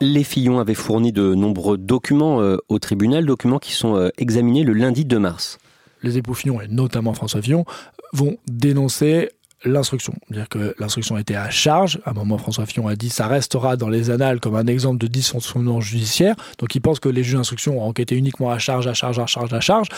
Les 0.00 0.24
Fillon 0.24 0.58
avaient 0.58 0.74
fourni 0.74 1.12
de 1.12 1.34
nombreux 1.34 1.78
documents 1.78 2.40
euh, 2.40 2.58
au 2.68 2.78
tribunal, 2.78 3.24
documents 3.24 3.58
qui 3.58 3.72
sont 3.72 4.10
examinés 4.18 4.62
le 4.62 4.74
lundi 4.74 5.04
2 5.04 5.18
mars. 5.18 5.58
Les 6.02 6.18
époux 6.18 6.34
Fillon, 6.34 6.60
et 6.60 6.68
notamment 6.68 7.14
François 7.14 7.40
Fillon, 7.40 7.64
vont 8.12 8.36
dénoncer 8.46 9.30
l'instruction. 9.64 10.14
C'est-à-dire 10.28 10.48
que 10.48 10.74
l'instruction 10.78 11.16
était 11.18 11.34
à 11.34 11.50
charge. 11.50 12.00
À 12.04 12.10
un 12.10 12.12
moment, 12.12 12.38
François 12.38 12.66
Fillon 12.66 12.88
a 12.88 12.96
dit 12.96 13.10
ça 13.10 13.26
restera 13.26 13.76
dans 13.76 13.88
les 13.88 14.10
annales 14.10 14.40
comme 14.40 14.54
un 14.54 14.66
exemple 14.66 14.98
de 14.98 15.06
dysfonctionnement 15.06 15.80
judiciaire. 15.80 16.36
Donc 16.58 16.74
il 16.74 16.80
pense 16.80 17.00
que 17.00 17.08
les 17.08 17.22
juges 17.22 17.34
d'instruction 17.34 17.80
ont 17.80 17.88
enquêté 17.88 18.16
uniquement 18.16 18.50
à 18.50 18.58
charge, 18.58 18.86
à 18.86 18.94
charge, 18.94 19.18
à 19.18 19.26
charge, 19.26 19.52
à 19.52 19.60
charge. 19.60 19.88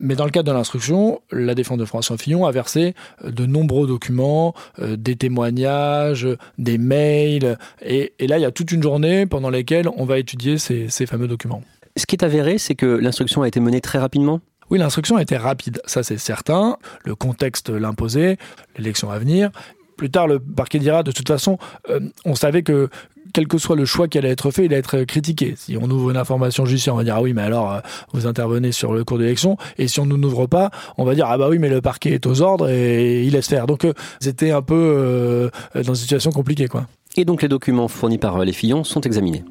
Mais 0.00 0.14
dans 0.14 0.24
le 0.24 0.30
cadre 0.30 0.50
de 0.50 0.56
l'instruction, 0.56 1.20
la 1.32 1.54
défense 1.54 1.78
de 1.78 1.84
François 1.84 2.16
Fillon 2.18 2.46
a 2.46 2.52
versé 2.52 2.94
euh, 3.24 3.30
de 3.30 3.46
nombreux 3.46 3.86
documents, 3.86 4.54
euh, 4.78 4.96
des 4.96 5.16
témoignages, 5.16 6.28
des 6.58 6.78
mails, 6.78 7.58
et, 7.82 8.12
là, 8.20 8.38
il 8.38 8.42
y 8.42 8.44
a 8.44 8.52
toute 8.52 8.70
une 8.72 8.82
journée 8.82 9.26
pendant 9.26 9.50
laquelle 9.50 9.88
on 9.96 10.04
va 10.04 10.18
étudier 10.18 10.58
ces, 10.58 10.88
ces 10.88 11.06
fameux 11.06 11.26
documents. 11.26 11.62
Ce 11.96 12.06
qui 12.06 12.14
est 12.14 12.24
avéré, 12.24 12.58
c'est 12.58 12.76
que 12.76 12.86
l'instruction 12.86 13.42
a 13.42 13.48
été 13.48 13.58
menée 13.58 13.80
très 13.80 13.98
rapidement? 13.98 14.40
Oui, 14.70 14.78
l'instruction 14.78 15.16
a 15.16 15.22
été 15.22 15.36
rapide, 15.36 15.80
ça 15.86 16.02
c'est 16.02 16.18
certain. 16.18 16.76
Le 17.04 17.14
contexte 17.14 17.70
l'imposait, 17.70 18.36
l'élection 18.76 19.10
à 19.10 19.18
venir. 19.18 19.50
Plus 19.96 20.10
tard, 20.10 20.28
le 20.28 20.38
parquet 20.38 20.78
dira 20.78 21.02
de 21.02 21.10
toute 21.10 21.26
façon, 21.26 21.58
euh, 21.90 22.00
on 22.24 22.34
savait 22.34 22.62
que 22.62 22.88
quel 23.32 23.46
que 23.48 23.58
soit 23.58 23.76
le 23.76 23.84
choix 23.84 24.08
qui 24.08 24.18
allait 24.18 24.30
être 24.30 24.50
fait, 24.50 24.64
il 24.64 24.72
allait 24.72 24.80
être 24.80 25.04
critiqué. 25.04 25.54
Si 25.56 25.76
on 25.76 25.90
ouvre 25.90 26.10
une 26.10 26.16
information 26.16 26.64
judiciaire, 26.64 26.94
on 26.94 26.98
va 26.98 27.04
dire 27.04 27.16
ah 27.16 27.22
oui, 27.22 27.32
mais 27.32 27.42
alors 27.42 27.72
euh, 27.72 27.80
vous 28.12 28.26
intervenez 28.26 28.72
sur 28.72 28.92
le 28.92 29.04
cours 29.04 29.18
d'élection. 29.18 29.56
Et 29.78 29.88
si 29.88 30.00
on 30.00 30.06
ne 30.06 30.16
nous 30.16 30.28
ouvre 30.28 30.46
pas, 30.46 30.70
on 30.96 31.04
va 31.04 31.14
dire 31.14 31.26
ah 31.28 31.38
bah 31.38 31.48
oui, 31.48 31.58
mais 31.58 31.68
le 31.68 31.80
parquet 31.80 32.10
est 32.10 32.26
aux 32.26 32.40
ordres 32.40 32.68
et 32.68 33.24
il 33.24 33.32
laisse 33.32 33.48
faire. 33.48 33.66
Donc 33.66 33.84
euh, 33.84 33.92
c'était 34.20 34.50
un 34.50 34.62
peu 34.62 34.74
euh, 34.74 35.50
dans 35.74 35.94
une 35.94 35.94
situation 35.94 36.30
compliquée, 36.30 36.68
quoi. 36.68 36.86
Et 37.16 37.24
donc 37.24 37.42
les 37.42 37.48
documents 37.48 37.88
fournis 37.88 38.18
par 38.18 38.38
les 38.44 38.52
Fillons 38.52 38.84
sont 38.84 39.00
examinés. 39.00 39.44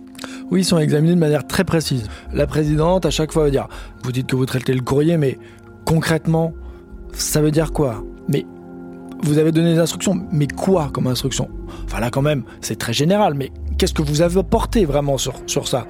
Oui, 0.50 0.62
ils 0.62 0.66
sont 0.66 0.80
examinés 0.80 1.16
de 1.16 1.20
manière 1.20 1.46
très 1.46 1.64
précise. 1.64 2.08
La 2.34 2.48
présidente, 2.48 3.06
à 3.06 3.12
chaque 3.12 3.32
fois, 3.32 3.44
va 3.44 3.50
dire 3.50 3.68
Vous 4.04 4.12
dites 4.12 4.28
que 4.28 4.36
vous 4.36 4.46
traitez 4.46 4.74
le 4.74 4.82
courrier, 4.82 5.18
mais 5.18 5.38
concrètement, 5.86 6.54
ça 7.14 7.42
veut 7.42 7.52
dire 7.52 7.74
quoi? 7.74 8.04
Mais 8.30 8.46
vous 9.24 9.38
avez 9.38 9.52
donné 9.52 9.74
des 9.74 9.80
instructions, 9.80 10.16
mais 10.32 10.48
quoi 10.48 10.90
comme 10.94 11.08
instruction? 11.08 11.50
Enfin 11.86 12.00
là, 12.00 12.10
quand 12.10 12.22
même, 12.22 12.44
c'est 12.62 12.78
très 12.78 12.94
général, 12.94 13.34
mais 13.34 13.52
qu'est-ce 13.78 13.94
que 13.94 14.02
vous 14.02 14.22
avez 14.22 14.40
apporté 14.40 14.86
vraiment 14.86 15.18
sur, 15.18 15.36
sur 15.46 15.68
ça? 15.68 15.86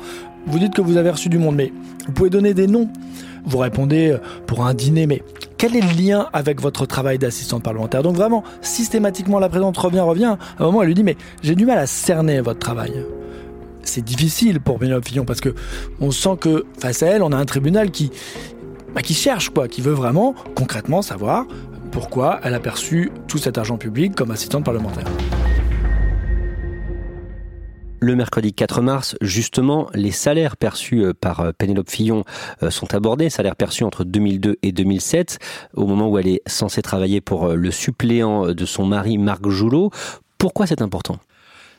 Vous 0.46 0.60
dites 0.60 0.74
que 0.74 0.82
vous 0.82 0.98
avez 0.98 1.10
reçu 1.10 1.30
du 1.30 1.38
monde, 1.38 1.56
mais 1.56 1.74
vous 2.06 2.14
pouvez 2.14 2.30
donner 2.30 2.54
des 2.54 2.68
noms. 2.68 2.90
Vous 3.46 3.58
répondez 3.58 4.12
euh, 4.12 4.18
pour 4.46 4.66
un 4.66 4.74
dîner, 4.74 5.08
mais 5.08 5.24
quel 5.58 5.76
est 5.76 5.82
le 5.82 6.02
lien 6.02 6.28
avec 6.34 6.62
votre 6.62 6.86
travail 6.86 7.18
d'assistante 7.18 7.64
parlementaire? 7.64 8.04
Donc 8.04 8.16
vraiment, 8.16 8.44
systématiquement, 8.62 9.40
la 9.40 9.50
présidente 9.50 9.78
revient, 9.78 10.02
revient. 10.02 10.36
À 10.60 10.64
un 10.64 10.66
moment, 10.66 10.82
elle 10.82 10.90
lui 10.90 10.94
dit, 10.94 11.04
mais 11.04 11.18
j'ai 11.42 11.56
du 11.56 11.66
mal 11.66 11.78
à 11.78 11.88
cerner 11.88 12.42
votre 12.42 12.60
travail. 12.60 12.94
C'est 13.84 14.04
difficile 14.04 14.60
pour 14.60 14.80
Pénélope 14.80 15.06
Fillon 15.06 15.24
parce 15.24 15.40
que 15.40 15.56
on 16.02 16.12
sent 16.12 16.38
que 16.42 16.66
face 16.78 17.04
à 17.04 17.08
elle, 17.08 17.24
on 17.24 17.32
a 17.32 17.38
un 17.38 17.46
tribunal 17.46 17.90
qui, 17.90 18.12
bah, 18.94 19.02
qui 19.02 19.14
cherche, 19.14 19.50
quoi, 19.50 19.70
qui 19.70 19.82
veut 19.82 19.94
vraiment 19.94 20.36
concrètement 20.56 21.02
savoir 21.02 21.46
pourquoi 21.92 22.42
elle 22.44 22.54
a 22.54 22.60
perçu 22.60 23.12
tout 23.28 23.38
cet 23.38 23.58
argent 23.58 23.78
public 23.78 24.14
comme 24.14 24.32
assistante 24.32 24.66
parlementaire. 24.66 25.06
Le 28.00 28.16
mercredi 28.16 28.54
4 28.54 28.82
mars, 28.82 29.16
justement, 29.22 29.90
les 29.96 30.12
salaires 30.12 30.56
perçus 30.56 31.04
euh, 31.04 31.14
par 31.20 31.40
euh, 31.40 31.52
Pénélope 31.58 31.90
Fillon 31.90 32.26
euh, 32.62 32.70
sont 32.70 32.94
abordés, 32.94 33.32
salaires 33.32 33.56
perçus 33.56 33.84
entre 33.84 34.04
2002 34.04 34.58
et 34.62 34.72
2007, 34.72 35.40
au 35.74 35.88
moment 35.88 36.08
où 36.08 36.20
elle 36.20 36.28
est 36.28 36.42
censée 36.46 36.84
travailler 36.84 37.22
pour 37.22 37.48
le 37.48 37.72
suppléant 37.72 38.54
de 38.54 38.66
son 38.66 38.86
mari 38.86 39.18
Marc 39.18 39.50
Joulot. 39.50 39.90
Pourquoi 40.38 40.68
c'est 40.68 40.84
important? 40.84 41.18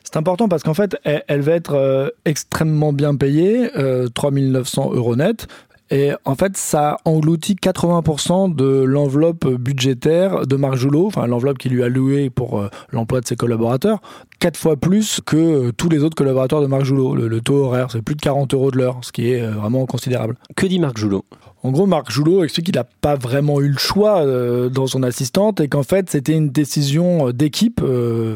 C'est 0.03 0.17
important 0.17 0.49
parce 0.49 0.63
qu'en 0.63 0.73
fait, 0.73 0.97
elle, 1.03 1.41
va 1.41 1.53
être 1.53 2.13
extrêmement 2.25 2.93
bien 2.93 3.15
payée, 3.15 3.69
3900 4.13 4.91
euros 4.93 5.15
net, 5.15 5.47
et 5.91 6.11
en 6.25 6.35
fait, 6.35 6.55
ça 6.55 6.97
engloutit 7.03 7.55
80% 7.55 8.53
de 8.53 8.83
l'enveloppe 8.83 9.47
budgétaire 9.47 10.45
de 10.45 10.55
Marc 10.55 10.75
Joulot, 10.75 11.07
enfin 11.07 11.25
l'enveloppe 11.25 11.57
qu'il 11.57 11.71
lui 11.71 11.83
a 11.83 11.89
louée 11.89 12.29
pour 12.29 12.59
euh, 12.59 12.69
l'emploi 12.91 13.21
de 13.21 13.27
ses 13.27 13.35
collaborateurs, 13.35 13.99
quatre 14.39 14.57
fois 14.57 14.75
plus 14.77 15.19
que 15.25 15.37
euh, 15.37 15.71
tous 15.71 15.89
les 15.89 16.03
autres 16.03 16.15
collaborateurs 16.15 16.61
de 16.61 16.67
Marc 16.67 16.83
Joulot. 16.83 17.15
Le, 17.15 17.41
taux 17.41 17.63
horaire, 17.63 17.87
c'est 17.91 18.03
plus 18.03 18.15
de 18.15 18.21
40 18.21 18.53
euros 18.53 18.69
de 18.69 18.77
l'heure, 18.77 18.99
ce 19.01 19.11
qui 19.11 19.31
est 19.31 19.41
euh, 19.41 19.51
vraiment 19.51 19.87
considérable. 19.87 20.35
Que 20.55 20.67
dit 20.67 20.79
Marc 20.79 20.97
Joulot? 20.97 21.25
En 21.63 21.71
gros, 21.71 21.87
Marc 21.87 22.11
Joulot 22.11 22.43
explique 22.43 22.67
qu'il 22.67 22.75
n'a 22.75 22.85
pas 22.85 23.15
vraiment 23.15 23.59
eu 23.59 23.67
le 23.67 23.77
choix 23.77 24.23
dans 24.69 24.87
son 24.87 25.03
assistante 25.03 25.59
et 25.59 25.67
qu'en 25.67 25.83
fait, 25.83 26.09
c'était 26.09 26.31
une 26.31 26.51
décision 26.51 27.31
d'équipe. 27.31 27.81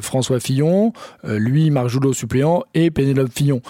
François 0.01 0.41
Fillon, 0.41 0.91
lui, 1.23 1.69
Marc 1.69 1.87
Joulot 1.87 2.11
suppléant 2.11 2.63
et 2.73 2.91
Pénélope 2.91 3.31
Fillon. 3.31 3.61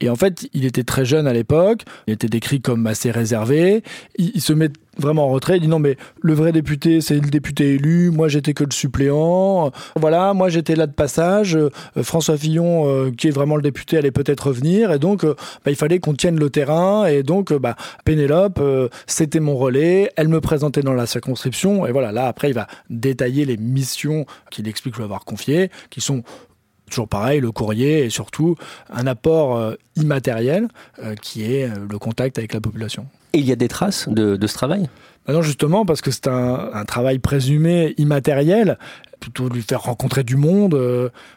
Et 0.00 0.08
en 0.08 0.16
fait, 0.16 0.48
il 0.52 0.64
était 0.64 0.84
très 0.84 1.04
jeune 1.04 1.26
à 1.26 1.32
l'époque, 1.32 1.82
il 2.06 2.14
était 2.14 2.28
décrit 2.28 2.60
comme 2.60 2.86
assez 2.86 3.10
réservé, 3.10 3.82
il, 4.16 4.40
se 4.40 4.52
met 4.52 4.70
vraiment 4.96 5.26
en 5.26 5.28
retrait, 5.28 5.56
il 5.56 5.60
dit 5.60 5.68
non 5.68 5.78
mais 5.78 5.96
le 6.20 6.34
vrai 6.34 6.52
député 6.52 7.00
c'est 7.00 7.14
le 7.14 7.28
député 7.28 7.74
élu, 7.74 8.10
moi 8.10 8.28
j'étais 8.28 8.54
que 8.54 8.64
le 8.64 8.72
suppléant, 8.72 9.70
voilà, 9.96 10.34
moi 10.34 10.48
j'étais 10.48 10.76
là 10.76 10.86
de 10.86 10.92
passage, 10.92 11.56
euh, 11.56 11.70
François 12.02 12.36
Fillon 12.36 12.88
euh, 12.88 13.10
qui 13.10 13.28
est 13.28 13.32
vraiment 13.32 13.56
le 13.56 13.62
député 13.62 13.96
allait 13.96 14.10
peut-être 14.10 14.48
revenir. 14.48 14.92
Et 14.92 14.98
donc 14.98 15.24
euh, 15.24 15.34
bah, 15.64 15.70
il 15.70 15.76
fallait 15.76 15.98
qu'on 15.98 16.14
tienne 16.14 16.38
le 16.38 16.50
terrain. 16.50 17.06
Et 17.06 17.22
donc 17.22 17.52
bah, 17.52 17.76
Pénélope 18.04 18.60
c'était 19.06 19.40
mon 19.40 19.56
relais, 19.56 20.10
elle 20.16 20.28
me 20.28 20.40
présentait 20.40 20.82
dans 20.82 20.94
la 20.94 21.06
circonscription. 21.06 21.86
Et 21.86 21.92
voilà, 21.92 22.12
là 22.12 22.26
après 22.26 22.50
il 22.50 22.54
va 22.54 22.66
détailler 22.90 23.44
les 23.44 23.56
missions 23.56 24.26
qu'il 24.50 24.68
explique 24.68 24.96
lui 24.96 25.04
avoir 25.04 25.24
confiées, 25.24 25.70
qui 25.90 26.00
sont 26.00 26.22
toujours 26.88 27.08
pareil, 27.08 27.40
le 27.40 27.52
courrier 27.52 28.04
et 28.04 28.10
surtout 28.10 28.56
un 28.90 29.06
apport 29.06 29.56
euh, 29.56 29.74
immatériel 29.96 30.68
euh, 31.02 31.14
qui 31.14 31.44
est 31.44 31.64
euh, 31.64 31.74
le 31.88 31.98
contact 31.98 32.38
avec 32.38 32.52
la 32.52 32.60
population. 32.60 33.06
Et 33.32 33.38
il 33.38 33.46
y 33.46 33.52
a 33.52 33.56
des 33.56 33.68
traces 33.68 34.08
de, 34.08 34.38
ce 34.46 34.54
travail? 34.54 34.88
Bah 35.26 35.32
Non, 35.32 35.42
justement, 35.42 35.84
parce 35.84 36.00
que 36.00 36.10
c'est 36.10 36.28
un, 36.28 36.84
travail 36.86 37.18
présumé 37.18 37.94
immatériel, 37.98 38.78
plutôt 39.20 39.48
de 39.48 39.54
lui 39.54 39.62
faire 39.62 39.82
rencontrer 39.82 40.24
du 40.24 40.36
monde. 40.36 40.74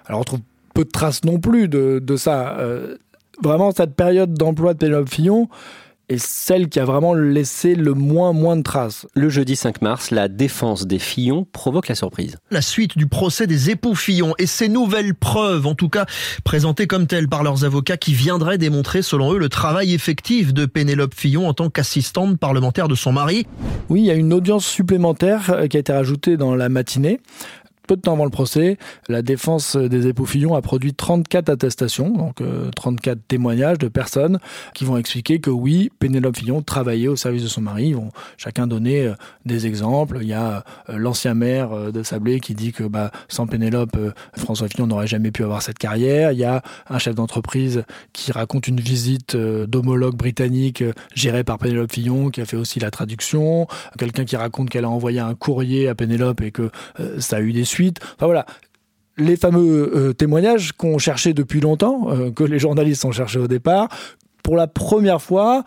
alors 0.06 0.22
on 0.22 0.24
trouve 0.24 0.40
peu 0.74 0.86
de 0.86 0.90
traces 0.90 1.26
non 1.26 1.40
plus 1.40 1.68
de, 1.68 2.16
ça. 2.16 2.58
vraiment, 3.44 3.72
cette 3.72 3.94
période 3.94 4.34
d'emploi 4.34 4.74
de 4.74 4.80
Pénélope 4.80 5.10
Fillon 5.10 5.50
est 6.12 6.24
celle 6.24 6.70
qui 6.70 6.80
a 6.80 6.86
vraiment 6.86 7.14
laissé 7.14 7.76
le 7.76 7.94
moins 7.94 8.34
moins 8.34 8.58
de 8.58 8.64
traces. 8.64 9.08
Le 9.16 9.30
jeudi 9.30 9.56
5 9.56 9.82
mars, 9.82 10.12
la 10.12 10.28
défense 10.28 10.86
des 10.86 11.00
Fillon 11.00 11.48
provoque 11.52 11.88
la 11.88 11.96
surprise. 11.96 12.38
La 12.52 12.62
suite 12.62 12.98
du 12.98 13.08
procès 13.08 13.48
des 13.48 13.70
époux 13.70 13.96
Fillon 13.96 14.34
et 14.38 14.46
ces 14.46 14.68
nouvelles 14.68 15.16
preuves, 15.16 15.66
en 15.66 15.76
tout 15.76 15.90
cas 15.90 16.06
présentées 16.44 16.88
comme 16.88 17.08
telles 17.08 17.30
par 17.30 17.44
leurs 17.44 17.64
avocats, 17.64 17.98
qui 17.98 18.14
viendraient 18.14 18.58
démontrer, 18.58 19.02
selon 19.02 19.34
eux, 19.34 19.38
le 19.38 19.50
travail 19.50 19.94
effectif 19.94 20.54
de 20.54 20.66
Pénélope 20.66 21.16
Fillon 21.16 21.48
en 21.48 21.54
tant 21.54 21.70
qu'assistante 21.70 22.38
parlementaire 22.38 22.88
de 22.88 22.96
son 22.96 23.14
mari. 23.14 23.48
Oui, 23.90 24.02
il 24.02 24.06
y 24.06 24.12
a 24.12 24.16
une 24.16 24.34
audience 24.34 24.66
supplémentaire 24.66 25.50
euh, 25.52 25.68
qui 25.68 25.78
a 25.78 25.80
été 25.80 25.94
rajoutée 25.94 26.38
dans 26.38 26.56
la 26.56 26.70
matinée 26.70 27.22
peu 27.88 27.96
de 27.96 28.02
temps 28.02 28.14
avant 28.14 28.26
le 28.26 28.32
procès, 28.32 28.78
la 29.10 29.22
défense 29.22 29.76
des 29.76 30.08
époux 30.08 30.26
Fillon 30.26 30.56
a 30.56 30.62
produit 30.62 30.94
34 30.94 31.50
attestations, 31.50 32.10
donc 32.10 32.42
34 32.76 33.18
euh, 33.18 33.22
témoignages 33.28 33.78
de 33.78 33.88
personnes 33.88 34.40
qui 34.74 34.86
vont 34.86 34.98
expliquer 34.98 35.40
que 35.40 35.50
oui, 35.50 35.92
Pénélope 36.00 36.38
Fillon 36.38 36.62
travaillait 36.62 37.08
au 37.08 37.16
service 37.16 37.44
de 37.44 37.48
son 37.48 37.62
mari. 37.62 37.90
Ils 37.90 37.96
vont 37.96 38.12
chacun 38.38 38.68
donner 38.68 39.08
euh, 39.08 39.14
des 39.46 39.68
exemples. 39.68 40.20
Il 40.22 40.28
y 40.28 40.34
a 40.34 40.64
euh, 40.90 40.98
l'ancien 40.98 41.34
maire 41.34 41.92
de 41.92 42.04
Sablé 42.04 42.40
qui 42.40 42.54
dit 42.54 42.72
que 42.72 42.84
bah, 42.84 43.12
sans 43.28 43.48
Pénélope, 43.48 43.98
François 44.38 44.68
Fillon 44.68 44.88
n'aurait 44.88 45.08
jamais 45.08 45.32
pu 45.32 45.44
avoir 45.44 45.62
cette 45.62 45.78
carrière. 45.78 46.32
Il 46.32 46.40
y 46.40 46.46
a 46.46 46.62
un 46.90 47.00
chef 47.00 47.16
d'entreprise 47.16 47.84
qui 48.14 48.32
raconte 48.32 48.68
une 48.68 48.80
visite 48.80 49.36
d'homologue 49.36 50.16
britannique 50.16 50.84
gérée 51.16 51.44
par 51.44 51.58
Pénélope 51.58 51.92
Fillon 51.92 52.30
qui 52.30 52.42
a 52.42 52.46
fait 52.46 52.58
aussi 52.58 52.80
la 52.80 52.92
traduction. 52.92 53.68
Quelqu'un 53.98 54.26
qui 54.26 54.36
raconte 54.36 54.70
qu'elle 54.70 54.86
a 54.86 54.90
envoyé 54.90 55.20
un 55.20 55.36
courrier 55.36 55.88
à 55.88 55.96
Pénélope 55.96 56.42
et 56.42 56.52
que 56.52 56.70
ça 57.20 57.38
a 57.38 57.42
eu 57.42 57.54
des 57.54 57.66
suite. 57.72 58.00
Enfin 58.16 58.26
voilà, 58.26 58.46
les 59.18 59.36
fameux 59.36 59.92
euh, 59.96 60.14
témoignages 60.14 60.72
qu'on 60.74 60.98
cherchait 60.98 61.34
depuis 61.34 61.60
longtemps, 61.60 62.10
euh, 62.10 62.32
que 62.32 62.44
les 62.44 62.60
journalistes 62.60 63.06
ont 63.06 63.12
cherché 63.12 63.40
au 63.40 63.48
départ, 63.48 63.90
pour 64.44 64.56
la 64.56 64.68
première 64.68 65.22
fois, 65.22 65.64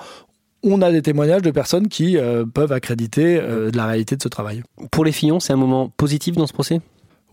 on 0.62 0.82
a 0.82 0.90
des 0.90 1.02
témoignages 1.02 1.42
de 1.42 1.50
personnes 1.50 1.88
qui 1.88 2.16
euh, 2.16 2.44
peuvent 2.44 2.72
accréditer 2.72 3.36
de 3.38 3.76
la 3.76 3.86
réalité 3.86 4.16
de 4.16 4.22
ce 4.22 4.28
travail. 4.28 4.62
Pour 4.90 5.04
les 5.04 5.12
Fillons, 5.12 5.40
c'est 5.40 5.52
un 5.52 5.56
moment 5.56 5.88
positif 5.88 6.36
dans 6.36 6.46
ce 6.46 6.52
procès? 6.52 6.80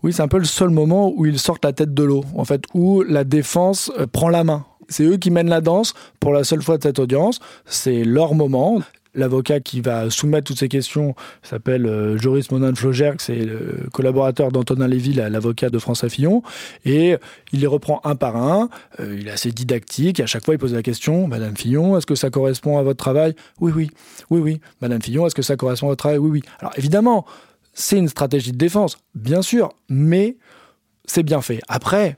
Oui, 0.02 0.12
c'est 0.12 0.22
un 0.22 0.28
peu 0.28 0.38
le 0.38 0.44
seul 0.44 0.70
moment 0.70 1.12
où 1.14 1.26
ils 1.26 1.38
sortent 1.38 1.64
la 1.64 1.72
tête 1.72 1.94
de 1.94 2.02
l'eau, 2.02 2.24
en 2.36 2.44
fait, 2.44 2.64
où 2.74 3.02
la 3.02 3.24
défense 3.24 3.92
prend 4.12 4.28
la 4.28 4.42
main. 4.42 4.64
C'est 4.88 5.04
eux 5.04 5.16
qui 5.16 5.30
mènent 5.30 5.48
la 5.48 5.60
danse 5.60 5.94
pour 6.18 6.32
la 6.32 6.42
seule 6.44 6.60
fois 6.60 6.76
de 6.76 6.82
cette 6.82 6.98
audience. 6.98 7.38
C'est 7.66 8.02
leur 8.04 8.34
moment. 8.34 8.80
L'avocat 9.14 9.60
qui 9.60 9.82
va 9.82 10.08
soumettre 10.08 10.46
toutes 10.46 10.58
ces 10.58 10.68
questions 10.68 11.14
s'appelle 11.42 11.84
euh, 11.84 12.16
Joris 12.16 12.50
Monin 12.50 12.74
Flogerc, 12.74 13.20
c'est 13.20 13.44
le 13.44 13.88
collaborateur 13.92 14.50
d'Antonin 14.50 14.88
Lévy, 14.88 15.12
l'avocat 15.12 15.68
de 15.68 15.78
François 15.78 16.08
Fillon, 16.08 16.42
et 16.86 17.16
il 17.52 17.60
les 17.60 17.66
reprend 17.66 18.00
un 18.04 18.16
par 18.16 18.36
un. 18.36 18.70
Euh, 19.00 19.18
il 19.20 19.28
est 19.28 19.32
assez 19.32 19.50
didactique. 19.50 20.18
à 20.20 20.26
chaque 20.26 20.44
fois, 20.44 20.54
il 20.54 20.58
pose 20.58 20.72
la 20.72 20.82
question 20.82 21.28
Madame 21.28 21.56
Fillon, 21.56 21.98
est-ce 21.98 22.06
que 22.06 22.14
ça 22.14 22.30
correspond 22.30 22.78
à 22.78 22.82
votre 22.82 22.96
travail? 22.96 23.34
Oui, 23.60 23.72
oui, 23.74 23.90
oui, 24.30 24.40
oui. 24.40 24.60
Madame 24.80 25.02
Fillon, 25.02 25.26
est-ce 25.26 25.34
que 25.34 25.42
ça 25.42 25.56
correspond 25.56 25.88
à 25.88 25.90
votre 25.90 26.02
travail? 26.02 26.18
Oui, 26.18 26.30
oui. 26.30 26.42
Alors 26.60 26.72
évidemment, 26.78 27.26
c'est 27.74 27.98
une 27.98 28.08
stratégie 28.08 28.52
de 28.52 28.58
défense, 28.58 28.96
bien 29.14 29.42
sûr, 29.42 29.74
mais 29.90 30.36
c'est 31.04 31.22
bien 31.22 31.42
fait. 31.42 31.60
Après, 31.68 32.16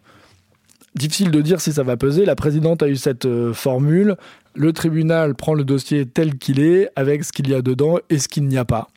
difficile 0.95 1.31
de 1.31 1.41
dire 1.41 1.61
si 1.61 1.73
ça 1.73 1.83
va 1.83 1.97
peser. 1.97 2.25
La 2.25 2.37
présidente 2.37 2.83
a 2.83 2.89
eu 2.89 2.97
cette 2.97 3.27
euh, 3.27 3.53
formule 3.53 4.17
le 4.55 4.73
tribunal 4.73 5.35
prend 5.35 5.55
le 5.55 5.65
dossier 5.65 6.07
tel 6.07 6.39
qu'il 6.39 6.61
est, 6.61 6.89
avec 6.97 7.25
ce 7.25 7.33
qu'il 7.33 7.49
y 7.49 7.55
a 7.55 7.63
dedans 7.63 7.99
et 8.09 8.19
ce 8.19 8.29
qu'il 8.29 8.47
n'y 8.47 8.57
a 8.57 8.65
pas. 8.65 8.89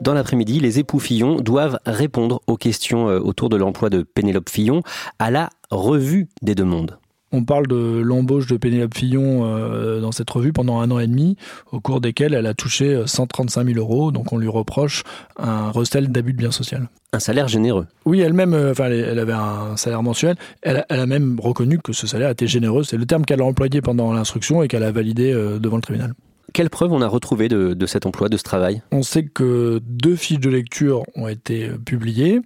Dans 0.00 0.14
l'après-midi, 0.14 0.60
les 0.60 0.78
époux 0.78 1.00
Fillon 1.00 1.40
doivent 1.40 1.78
répondre 1.84 2.40
aux 2.46 2.56
questions 2.56 3.08
euh, 3.08 3.18
autour 3.18 3.48
de 3.48 3.56
l'emploi 3.56 3.90
de 3.90 4.02
Pénélope 4.02 4.48
Fillon 4.48 4.82
à 5.18 5.30
la 5.30 5.50
revue 5.70 6.28
des 6.42 6.54
deux 6.54 6.64
mondes. 6.64 6.98
On 7.32 7.42
parle 7.42 7.66
de 7.66 8.00
l'embauche 8.00 8.46
de 8.46 8.56
Pénélope 8.56 8.96
Fillon 8.96 9.44
euh, 9.44 10.00
dans 10.00 10.12
cette 10.12 10.30
revue 10.30 10.52
pendant 10.52 10.80
un 10.80 10.90
an 10.92 11.00
et 11.00 11.08
demi, 11.08 11.36
au 11.72 11.80
cours 11.80 12.00
desquels 12.00 12.34
elle 12.34 12.46
a 12.46 12.54
touché 12.54 13.02
135 13.04 13.60
euh, 13.60 13.74
000 13.74 13.78
euros. 13.80 14.12
Donc 14.12 14.32
on 14.32 14.38
lui 14.38 14.48
reproche 14.48 15.02
un 15.36 15.70
recel 15.70 16.08
d'abus 16.08 16.34
de 16.34 16.38
biens 16.38 16.52
social. 16.52 16.88
Un 17.12 17.18
salaire 17.18 17.48
généreux. 17.48 17.86
Oui, 18.04 18.20
elle-même, 18.20 18.54
euh, 18.54 18.70
enfin, 18.70 18.86
elle 18.86 19.18
avait 19.18 19.32
un 19.32 19.76
salaire 19.76 20.04
mensuel. 20.04 20.36
Elle, 20.62 20.84
a 20.88 21.06
même 21.06 21.40
reconnu 21.40 21.78
que 21.78 21.92
ce 21.92 22.06
salaire 22.06 22.30
était 22.30 22.46
généreux. 22.46 22.84
C'est 22.84 22.96
le 22.96 23.06
terme 23.06 23.24
qu'elle 23.24 23.40
a 23.40 23.44
employé 23.44 23.80
pendant 23.80 24.12
l'instruction 24.12 24.62
et 24.62 24.68
qu'elle 24.68 24.84
a 24.84 24.92
validé 24.92 25.32
devant 25.60 25.76
le 25.76 25.82
tribunal. 25.82 26.14
Quelles 26.52 26.70
preuves 26.70 26.92
on 26.92 27.02
a 27.02 27.08
retrouvées 27.08 27.48
de, 27.48 27.74
de 27.74 27.86
cet 27.86 28.06
emploi, 28.06 28.28
de 28.28 28.36
ce 28.36 28.44
travail? 28.44 28.82
On 28.92 29.02
sait 29.02 29.24
que 29.24 29.80
deux 29.84 30.14
fiches 30.14 30.40
de 30.40 30.48
lecture 30.48 31.02
ont 31.16 31.28
été 31.28 31.70
publiées 31.84 32.40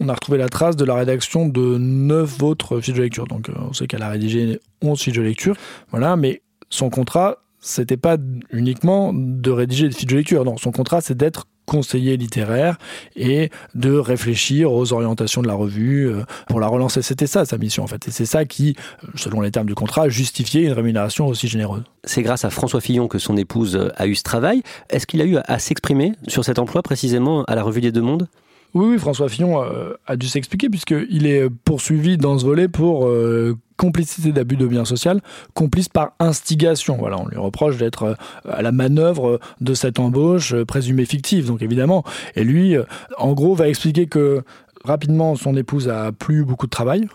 on 0.00 0.08
a 0.08 0.14
retrouvé 0.14 0.38
la 0.38 0.48
trace 0.48 0.76
de 0.76 0.84
la 0.84 0.94
rédaction 0.94 1.48
de 1.48 1.78
neuf 1.78 2.42
autres 2.42 2.80
fiches 2.80 2.94
de 2.94 3.02
lecture. 3.02 3.26
Donc, 3.26 3.48
euh, 3.48 3.54
on 3.68 3.72
sait 3.72 3.86
qu'elle 3.86 4.02
a 4.02 4.08
rédigé 4.08 4.60
11 4.82 5.00
fiches 5.00 5.16
de 5.16 5.22
lecture. 5.22 5.56
Voilà, 5.90 6.16
mais 6.16 6.42
son 6.70 6.90
contrat, 6.90 7.38
c'était 7.60 7.96
pas 7.96 8.16
uniquement 8.50 9.12
de 9.14 9.50
rédiger 9.50 9.88
des 9.88 9.94
fiches 9.94 10.06
de 10.06 10.16
lecture. 10.16 10.44
Non, 10.44 10.56
son 10.56 10.72
contrat, 10.72 11.00
c'est 11.00 11.16
d'être 11.16 11.46
conseiller 11.66 12.16
littéraire 12.16 12.76
et 13.16 13.50
de 13.74 13.92
réfléchir 13.92 14.72
aux 14.72 14.92
orientations 14.92 15.42
de 15.42 15.46
la 15.46 15.54
revue 15.54 16.08
euh, 16.08 16.24
pour 16.46 16.60
la 16.60 16.66
relancer. 16.66 17.02
C'était 17.02 17.26
ça 17.26 17.44
sa 17.44 17.58
mission 17.58 17.82
en 17.82 17.86
fait. 17.86 18.06
Et 18.08 18.10
c'est 18.10 18.26
ça 18.26 18.44
qui, 18.44 18.76
euh, 19.02 19.08
selon 19.14 19.40
les 19.40 19.50
termes 19.50 19.66
du 19.66 19.74
contrat, 19.74 20.08
justifiait 20.08 20.64
une 20.64 20.72
rémunération 20.72 21.26
aussi 21.26 21.48
généreuse. 21.48 21.84
C'est 22.04 22.22
grâce 22.22 22.44
à 22.44 22.50
François 22.50 22.80
Fillon 22.80 23.08
que 23.08 23.18
son 23.18 23.36
épouse 23.36 23.90
a 23.96 24.06
eu 24.06 24.14
ce 24.14 24.22
travail. 24.22 24.62
Est-ce 24.90 25.06
qu'il 25.06 25.22
a 25.22 25.24
eu 25.24 25.38
à 25.46 25.58
s'exprimer 25.58 26.12
sur 26.28 26.44
cet 26.44 26.58
emploi 26.58 26.82
précisément 26.82 27.44
à 27.44 27.54
la 27.54 27.62
revue 27.62 27.80
des 27.80 27.92
Deux 27.92 28.02
Mondes? 28.02 28.28
Oui, 28.74 28.98
François 28.98 29.28
Fillon 29.28 29.62
euh, 29.62 29.94
a 30.06 30.16
dû 30.16 30.26
s'expliquer 30.26 30.68
puisqu'il 30.68 31.26
est 31.26 31.48
poursuivi 31.48 32.16
dans 32.16 32.38
ce 32.38 32.44
volet 32.44 32.66
pour 32.66 33.06
euh, 33.06 33.56
complicité 33.76 34.32
d'abus 34.32 34.56
de 34.56 34.66
biens 34.66 34.84
social, 34.84 35.20
complice 35.54 35.88
par 35.88 36.12
instigation. 36.18 36.96
Voilà, 36.96 37.18
on 37.20 37.28
lui 37.28 37.38
reproche 37.38 37.76
d'être 37.76 38.02
euh, 38.02 38.14
à 38.48 38.62
la 38.62 38.72
manœuvre 38.72 39.38
de 39.60 39.74
cette 39.74 40.00
embauche 40.00 40.54
présumée 40.64 41.04
fictive. 41.04 41.46
Donc 41.46 41.62
évidemment, 41.62 42.02
et 42.34 42.42
lui, 42.42 42.76
en 43.16 43.32
gros, 43.32 43.54
va 43.54 43.68
expliquer 43.68 44.06
que 44.06 44.42
rapidement 44.84 45.36
son 45.36 45.56
épouse 45.56 45.88
a 45.88 46.10
plus 46.10 46.44
beaucoup 46.44 46.66
de 46.66 46.70
travail. 46.70 47.06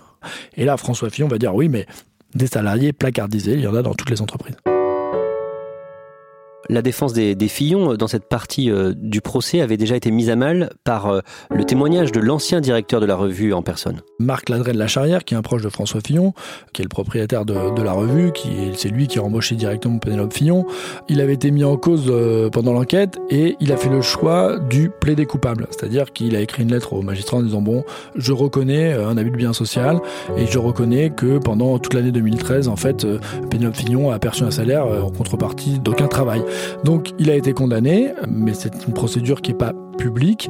Et 0.55 0.63
là, 0.63 0.77
François 0.77 1.09
Fillon 1.09 1.27
va 1.27 1.37
dire 1.37 1.53
oui, 1.53 1.67
mais 1.67 1.85
des 2.35 2.47
salariés 2.47 2.93
placardisés, 2.93 3.53
il 3.53 3.61
y 3.61 3.67
en 3.67 3.75
a 3.75 3.81
dans 3.81 3.95
toutes 3.95 4.09
les 4.09 4.21
entreprises 4.21 4.55
la 6.69 6.82
défense 6.82 7.13
des, 7.13 7.36
Fillons 7.49 7.93
euh, 7.93 7.97
dans 7.97 8.08
cette 8.08 8.29
partie 8.29 8.69
euh, 8.69 8.93
du 8.95 9.21
procès 9.21 9.62
avait 9.62 9.77
déjà 9.77 9.95
été 9.95 10.12
mise 10.12 10.29
à 10.29 10.36
mal 10.36 10.69
par 10.84 11.08
euh, 11.08 11.21
le 11.49 11.63
témoignage 11.63 12.12
de 12.12 12.19
l'ancien 12.19 12.62
directeur 12.62 13.01
de 13.01 13.08
la 13.08 13.15
revue 13.15 13.53
en 13.53 13.63
personne. 13.63 14.01
Marc 14.19 14.49
Ladret 14.49 14.73
de 14.73 14.77
la 14.77 14.88
Charrière, 14.88 15.23
qui 15.25 15.34
est 15.34 15.38
un 15.38 15.41
proche 15.41 15.63
de 15.63 15.69
François 15.69 15.99
Fillon, 16.05 16.34
qui 16.73 16.82
est 16.82 16.86
le 16.86 16.89
propriétaire 16.89 17.45
de, 17.45 17.82
la 17.82 17.91
revue, 17.91 18.32
qui 18.32 18.49
c'est 18.75 18.89
lui 18.89 19.08
qui 19.08 19.17
a 19.17 19.23
embauché 19.23 19.55
directement 19.55 19.97
Pénélope 19.97 20.34
Fillon. 20.34 20.65
Il 21.08 21.21
avait 21.21 21.34
été 21.34 21.49
mis 21.49 21.63
en 21.63 21.75
cause 21.77 22.12
pendant 22.51 22.73
l'enquête 22.73 23.17
et 23.29 23.55
il 23.60 23.71
a 23.71 23.77
fait 23.77 23.89
le 23.89 24.01
choix 24.01 24.60
du 24.60 24.89
plaidé 24.89 25.25
coupable, 25.25 25.67
c'est-à-dire 25.71 26.12
qu'il 26.12 26.36
a 26.36 26.41
écrit 26.41 26.63
une 26.63 26.71
lettre 26.71 26.93
au 26.93 27.01
magistrat 27.01 27.38
en 27.38 27.41
disant 27.41 27.62
bon, 27.62 27.84
je 28.15 28.34
reconnais 28.34 28.93
un 28.93 29.17
abus 29.17 29.32
de 29.32 29.38
bien 29.38 29.53
social 29.53 29.99
et 30.38 30.45
je 30.45 30.60
reconnais 30.60 31.10
que 31.10 31.39
pendant 31.39 31.79
toute 31.79 31.93
l'année 31.93 32.12
2013, 32.12 32.67
en 32.67 32.75
fait, 32.75 33.08
Pénélope 33.49 33.77
Fillon 33.77 34.12
a 34.12 34.19
perçu 34.19 34.43
un 34.43 34.51
salaire 34.51 34.86
en 34.86 35.10
contrepartie 35.10 35.79
d'aucun 35.79 36.08
travail. 36.08 36.43
Donc 36.83 37.11
il 37.19 37.29
a 37.29 37.35
été 37.35 37.53
condamné, 37.53 38.11
mais 38.27 38.53
c'est 38.53 38.85
une 38.87 38.93
procédure 38.93 39.41
qui 39.41 39.51
n'est 39.51 39.57
pas 39.57 39.73
publique. 39.97 40.49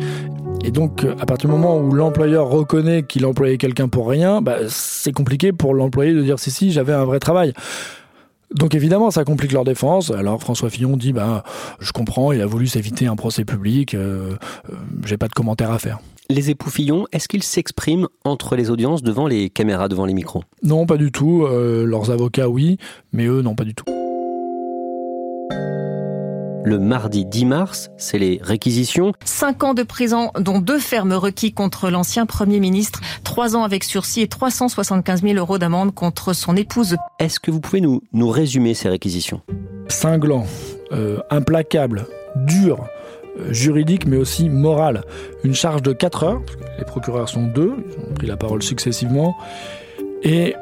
Et 0.63 0.71
donc, 0.71 1.05
à 1.19 1.25
partir 1.25 1.49
du 1.49 1.55
moment 1.55 1.77
où 1.77 1.93
l'employeur 1.93 2.49
reconnaît 2.49 3.03
qu'il 3.03 3.25
employait 3.25 3.57
quelqu'un 3.57 3.87
pour 3.87 4.09
rien, 4.09 4.41
bah, 4.41 4.57
c'est 4.67 5.13
compliqué 5.13 5.53
pour 5.53 5.73
l'employé 5.73 6.13
de 6.13 6.21
dire 6.21 6.37
si, 6.37 6.51
si, 6.51 6.71
j'avais 6.71 6.93
un 6.93 7.05
vrai 7.05 7.19
travail. 7.19 7.53
Donc 8.53 8.73
évidemment, 8.73 9.11
ça 9.11 9.23
complique 9.23 9.51
leur 9.51 9.63
défense. 9.63 10.11
Alors 10.11 10.39
François 10.41 10.69
Fillon 10.69 10.97
dit, 10.97 11.13
bah, 11.13 11.43
je 11.79 11.91
comprends, 11.91 12.31
il 12.31 12.41
a 12.41 12.45
voulu 12.45 12.67
s'éviter 12.67 13.05
un 13.07 13.15
procès 13.15 13.45
public, 13.45 13.93
euh, 13.93 14.35
euh, 14.69 14.75
j'ai 15.05 15.17
pas 15.17 15.27
de 15.27 15.33
commentaire 15.33 15.71
à 15.71 15.79
faire. 15.79 15.99
Les 16.29 16.49
époux 16.49 16.69
Fillon, 16.69 17.05
est-ce 17.11 17.27
qu'ils 17.27 17.43
s'expriment 17.43 18.07
entre 18.23 18.55
les 18.55 18.69
audiences 18.69 19.01
devant 19.01 19.27
les 19.27 19.49
caméras, 19.49 19.87
devant 19.87 20.05
les 20.05 20.13
micros? 20.13 20.43
Non, 20.63 20.85
pas 20.85 20.97
du 20.97 21.11
tout. 21.11 21.45
Euh, 21.45 21.85
leurs 21.85 22.11
avocats, 22.11 22.49
oui, 22.49 22.77
mais 23.13 23.25
eux, 23.25 23.41
non, 23.41 23.55
pas 23.55 23.63
du 23.63 23.73
tout. 23.73 23.85
Le 26.63 26.77
mardi 26.77 27.25
10 27.25 27.45
mars, 27.45 27.89
c'est 27.97 28.17
les 28.17 28.39
réquisitions. 28.41 29.13
Cinq 29.23 29.63
ans 29.63 29.73
de 29.73 29.83
prison, 29.83 30.31
dont 30.39 30.59
deux 30.59 30.79
fermes 30.79 31.13
requis 31.13 31.53
contre 31.53 31.89
l'ancien 31.89 32.25
Premier 32.25 32.59
ministre, 32.59 33.01
trois 33.23 33.55
ans 33.55 33.63
avec 33.63 33.83
sursis 33.83 34.21
et 34.21 34.27
375 34.27 35.21
000 35.21 35.35
euros 35.35 35.57
d'amende 35.57 35.93
contre 35.93 36.33
son 36.33 36.55
épouse. 36.55 36.97
Est-ce 37.19 37.39
que 37.39 37.49
vous 37.49 37.61
pouvez 37.61 37.81
nous, 37.81 38.01
nous 38.11 38.29
résumer 38.29 38.73
ces 38.73 38.89
réquisitions? 38.89 39.41
Cinglant, 39.87 40.45
euh, 40.91 41.19
implacable, 41.29 42.05
dur, 42.35 42.85
euh, 43.39 43.53
juridique 43.53 44.05
mais 44.05 44.17
aussi 44.17 44.49
moral. 44.49 45.03
Une 45.43 45.55
charge 45.55 45.81
de 45.81 45.93
4 45.93 46.23
heures, 46.23 46.41
les 46.77 46.85
procureurs 46.85 47.29
sont 47.29 47.47
deux, 47.47 47.73
ils 47.87 48.11
ont 48.11 48.13
pris 48.13 48.27
la 48.27 48.37
parole 48.37 48.61
successivement, 48.61 49.35
et 50.23 50.55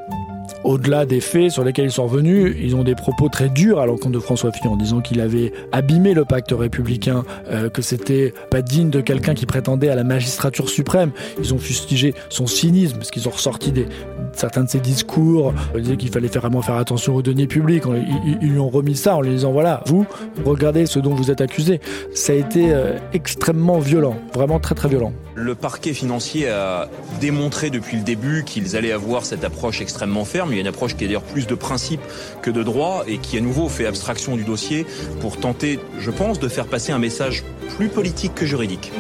au-delà 0.68 1.06
des 1.06 1.22
faits 1.22 1.52
sur 1.52 1.64
lesquels 1.64 1.86
ils 1.86 1.92
sont 1.92 2.04
revenus, 2.04 2.54
ils 2.60 2.76
ont 2.76 2.84
des 2.84 2.94
propos 2.94 3.30
très 3.30 3.48
durs 3.48 3.80
à 3.80 3.86
l'encontre 3.86 4.12
de 4.12 4.20
François 4.20 4.52
Fillon 4.52 4.74
en 4.74 4.76
disant 4.76 5.00
qu'il 5.00 5.22
avait 5.22 5.54
abîmé 5.72 6.14
le 6.14 6.26
pacte 6.26 6.52
républicain, 6.52 7.24
euh, 7.50 7.70
que 7.70 7.82
c'était 7.82 8.34
pas 8.52 8.62
digne 8.62 8.90
de 8.90 9.00
quelqu'un 9.00 9.34
qui 9.34 9.46
prétendait 9.46 9.88
à 9.88 9.96
la 9.96 10.04
magistrature 10.04 10.70
suprême. 10.70 11.12
Ils 11.40 11.54
ont 11.54 11.58
fustigé 11.58 12.14
son 12.28 12.48
cynisme, 12.48 12.98
parce 12.98 13.12
qu'ils 13.12 13.30
ont 13.30 13.32
ressorti 13.32 13.72
des, 13.72 13.86
certains 14.34 14.66
de 14.66 14.70
ses 14.70 14.80
discours, 14.80 15.54
ils 15.74 15.84
disaient 15.84 15.96
qu'il 15.96 16.12
fallait 16.12 16.28
vraiment 16.28 16.62
faire 16.62 16.76
attention 16.76 17.16
aux 17.16 17.22
deniers 17.22 17.48
publics. 17.48 17.84
Ils, 17.88 18.38
ils, 18.42 18.50
lui 18.50 18.60
ont 18.60 18.70
remis 18.70 18.98
ça 18.98 19.16
en 19.16 19.22
lui 19.22 19.30
disant 19.30 19.54
voilà, 19.54 19.84
vous, 19.86 20.06
regardez 20.44 20.86
ce 20.86 21.00
dont 21.00 21.16
vous 21.16 21.32
êtes 21.32 21.40
accusé. 21.40 21.80
Ça 22.14 22.34
a 22.34 22.36
été 22.36 22.74
euh, 22.74 22.98
extrêmement 23.14 23.80
violent, 23.80 24.18
vraiment 24.34 24.60
très 24.60 24.76
très 24.76 24.90
violent. 24.90 25.14
Le 25.36 25.56
parquet 25.56 25.94
financier 25.94 26.50
a 26.50 26.90
démontré 27.22 27.70
depuis 27.70 27.96
le 27.96 28.04
début 28.04 28.44
qu'ils 28.44 28.76
allaient 28.76 28.92
avoir 28.92 29.24
cette 29.24 29.46
approche 29.46 29.82
extrêmement 29.82 30.26
ferme. 30.26 30.57
Il 30.58 30.62
y 30.62 30.62
a 30.62 30.66
une 30.70 30.74
approche 30.74 30.96
qui 30.96 31.04
est 31.04 31.08
d'ailleurs 31.08 31.22
plus 31.22 31.46
de 31.46 31.54
principe 31.54 32.02
que 32.42 32.50
de 32.50 32.64
droit 32.64 33.04
et 33.06 33.20
qui 33.20 33.38
à 33.38 33.42
nouveau 33.42 33.70
fait 33.70 33.86
abstraction 33.86 34.36
du 34.36 34.44
dossier 34.44 34.88
pour 35.22 35.38
tenter, 35.38 35.80
je 36.00 36.10
pense, 36.10 36.40
de 36.40 36.48
faire 36.48 36.66
passer 36.66 36.92
un 36.92 36.98
message 36.98 37.44
plus 37.76 37.90
politique 37.90 38.34
que 38.34 38.44
juridique. 38.48 38.92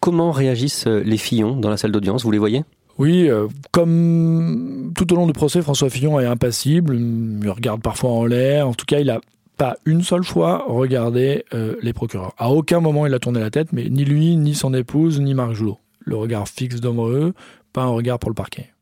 Comment 0.00 0.32
réagissent 0.32 0.86
les 0.86 1.16
Fillons 1.16 1.56
dans 1.56 1.70
la 1.70 1.78
salle 1.78 1.92
d'audience? 1.92 2.24
Vous 2.24 2.30
les 2.30 2.36
voyez? 2.38 2.62
Oui, 2.98 3.30
euh, 3.30 3.46
comme 3.72 4.92
tout 4.94 5.10
au 5.14 5.16
long 5.16 5.26
du 5.26 5.32
procès, 5.32 5.62
François 5.62 5.88
Fillon 5.88 6.20
est 6.20 6.26
impassible, 6.26 6.94
il 6.94 7.48
regarde 7.48 7.80
parfois 7.80 8.10
en 8.10 8.26
l'air, 8.26 8.68
en 8.68 8.74
tout 8.74 8.84
cas 8.84 8.98
il 9.00 9.08
a 9.08 9.20
pas 9.56 9.76
une 9.86 10.02
seule 10.02 10.24
fois 10.24 10.66
regardé 10.68 11.46
euh, 11.54 11.76
les 11.80 11.94
procureurs. 11.94 12.34
À 12.36 12.50
aucun 12.50 12.80
moment 12.80 13.06
il 13.06 13.14
a 13.14 13.18
tourné 13.18 13.40
la 13.40 13.50
tête, 13.50 13.68
mais 13.72 13.88
ni 13.88 14.04
lui, 14.04 14.36
ni 14.36 14.54
son 14.54 14.74
épouse, 14.74 15.18
ni 15.18 15.32
Marc 15.32 15.54
Joulot. 15.54 15.78
Le 16.06 16.16
regard 16.16 16.48
fixe 16.48 16.80
devant 16.80 17.32
pas 17.72 17.82
un 17.82 17.88
regard 17.88 18.18
pour 18.18 18.30
le 18.30 18.34
parquet. 18.34 18.72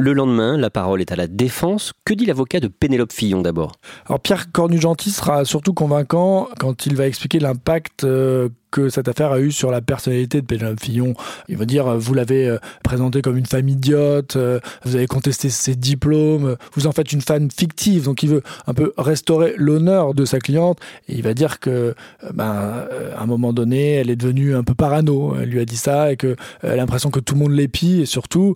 Le 0.00 0.12
lendemain, 0.12 0.56
la 0.56 0.70
parole 0.70 1.00
est 1.00 1.10
à 1.10 1.16
la 1.16 1.26
défense. 1.26 1.92
Que 2.04 2.14
dit 2.14 2.24
l'avocat 2.24 2.60
de 2.60 2.68
Pénélope 2.68 3.12
Fillon 3.12 3.42
d'abord? 3.42 3.72
Alors 4.06 4.20
Pierre 4.20 4.52
Cornu-Gentil 4.52 5.10
sera 5.10 5.44
surtout 5.44 5.74
convaincant 5.74 6.46
quand 6.60 6.86
il 6.86 6.94
va 6.94 7.08
expliquer 7.08 7.40
l'impact 7.40 8.04
euh, 8.04 8.48
que 8.70 8.90
cette 8.90 9.08
affaire 9.08 9.32
a 9.32 9.40
eu 9.40 9.50
sur 9.50 9.72
la 9.72 9.80
personnalité 9.80 10.40
de 10.40 10.46
Pénélope 10.46 10.78
Fillon. 10.78 11.14
Il 11.48 11.56
va 11.56 11.64
dire, 11.64 11.98
vous 11.98 12.14
l'avez 12.14 12.48
euh, 12.48 12.58
présenté 12.84 13.22
comme 13.22 13.36
une 13.36 13.46
femme 13.46 13.68
idiote, 13.68 14.36
euh, 14.36 14.60
vous 14.84 14.94
avez 14.94 15.08
contesté 15.08 15.50
ses 15.50 15.74
diplômes, 15.74 16.54
vous 16.74 16.86
en 16.86 16.92
faites 16.92 17.10
une 17.10 17.20
fan 17.20 17.50
fictive. 17.50 18.04
Donc 18.04 18.22
il 18.22 18.28
veut 18.28 18.44
un 18.68 18.74
peu 18.74 18.92
restaurer 18.98 19.54
l'honneur 19.56 20.14
de 20.14 20.24
sa 20.24 20.38
cliente. 20.38 20.78
Et 21.08 21.14
il 21.14 21.22
va 21.22 21.34
dire 21.34 21.58
que, 21.58 21.96
ben, 22.34 22.86
à 23.16 23.20
un 23.20 23.26
moment 23.26 23.52
donné, 23.52 23.94
elle 23.94 24.10
est 24.10 24.16
devenue 24.16 24.54
un 24.54 24.62
peu 24.62 24.74
parano. 24.74 25.34
Elle 25.34 25.48
lui 25.48 25.58
a 25.58 25.64
dit 25.64 25.76
ça 25.76 26.12
et 26.12 26.16
que 26.16 26.36
elle 26.62 26.70
a 26.70 26.76
l'impression 26.76 27.10
que 27.10 27.18
tout 27.18 27.34
le 27.34 27.40
monde 27.40 27.52
l'épie 27.52 28.02
et 28.02 28.06
surtout 28.06 28.54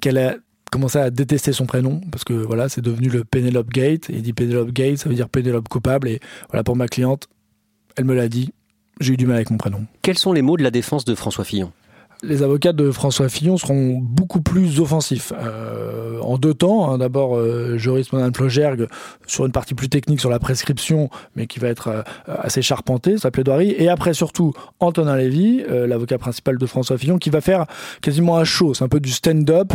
qu'elle 0.00 0.18
a 0.18 0.36
commencé 0.70 0.98
à 0.98 1.10
détester 1.10 1.52
son 1.52 1.66
prénom 1.66 2.00
parce 2.10 2.24
que 2.24 2.32
voilà, 2.32 2.68
c'est 2.68 2.80
devenu 2.80 3.08
le 3.08 3.24
Penelope 3.24 3.70
Gate. 3.70 4.06
Il 4.08 4.22
dit 4.22 4.32
Penelope 4.32 4.72
Gate, 4.72 4.98
ça 4.98 5.08
veut 5.08 5.14
dire 5.14 5.28
Penelope 5.28 5.68
coupable. 5.68 6.08
Et 6.08 6.20
voilà, 6.50 6.64
pour 6.64 6.76
ma 6.76 6.88
cliente, 6.88 7.28
elle 7.96 8.04
me 8.04 8.14
l'a 8.14 8.28
dit. 8.28 8.52
J'ai 9.00 9.14
eu 9.14 9.16
du 9.16 9.26
mal 9.26 9.36
avec 9.36 9.50
mon 9.50 9.56
prénom. 9.56 9.86
Quels 10.02 10.18
sont 10.18 10.32
les 10.32 10.42
mots 10.42 10.56
de 10.56 10.62
la 10.62 10.70
défense 10.70 11.04
de 11.04 11.16
François 11.16 11.44
Fillon? 11.44 11.72
Les 12.26 12.42
avocats 12.42 12.72
de 12.72 12.90
François 12.90 13.28
Fillon 13.28 13.56
seront 13.56 13.98
beaucoup 14.00 14.40
plus 14.40 14.80
offensifs. 14.80 15.32
Euh, 15.36 16.20
en 16.24 16.38
deux 16.38 16.54
temps, 16.54 16.90
hein. 16.90 16.98
d'abord 16.98 17.36
euh, 17.36 17.76
Joris 17.78 18.12
Monan-Flogergue 18.12 18.88
sur 19.26 19.46
une 19.46 19.52
partie 19.52 19.74
plus 19.74 19.88
technique 19.88 20.20
sur 20.20 20.30
la 20.30 20.38
prescription, 20.38 21.10
mais 21.36 21.46
qui 21.46 21.58
va 21.58 21.68
être 21.68 21.88
euh, 21.88 22.02
assez 22.26 22.62
charpenté, 22.62 23.18
sa 23.18 23.30
plaidoirie, 23.30 23.74
et 23.76 23.88
après 23.88 24.14
surtout 24.14 24.52
Antonin 24.80 25.16
Lévy, 25.16 25.62
euh, 25.70 25.86
l'avocat 25.86 26.18
principal 26.18 26.58
de 26.58 26.66
François 26.66 26.98
Fillon, 26.98 27.18
qui 27.18 27.30
va 27.30 27.40
faire 27.40 27.66
quasiment 28.00 28.38
un 28.38 28.44
show, 28.44 28.74
c'est 28.74 28.84
un 28.84 28.88
peu 28.88 29.00
du 29.00 29.10
stand-up, 29.10 29.72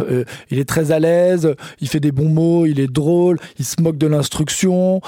il 0.50 0.60
est 0.60 0.68
très 0.68 0.92
à 0.92 1.00
l'aise, 1.00 1.56
il 1.82 1.88
fait 1.88 2.00
des 2.00 2.12
bons 2.12 2.30
mots, 2.30 2.66
il 2.66 2.80
est 2.80 2.92
drôle, 2.92 3.38
il 3.58 3.66
se 3.66 3.82
moque 3.82 3.98
de 3.98 4.08
l'instruction, 4.08 5.02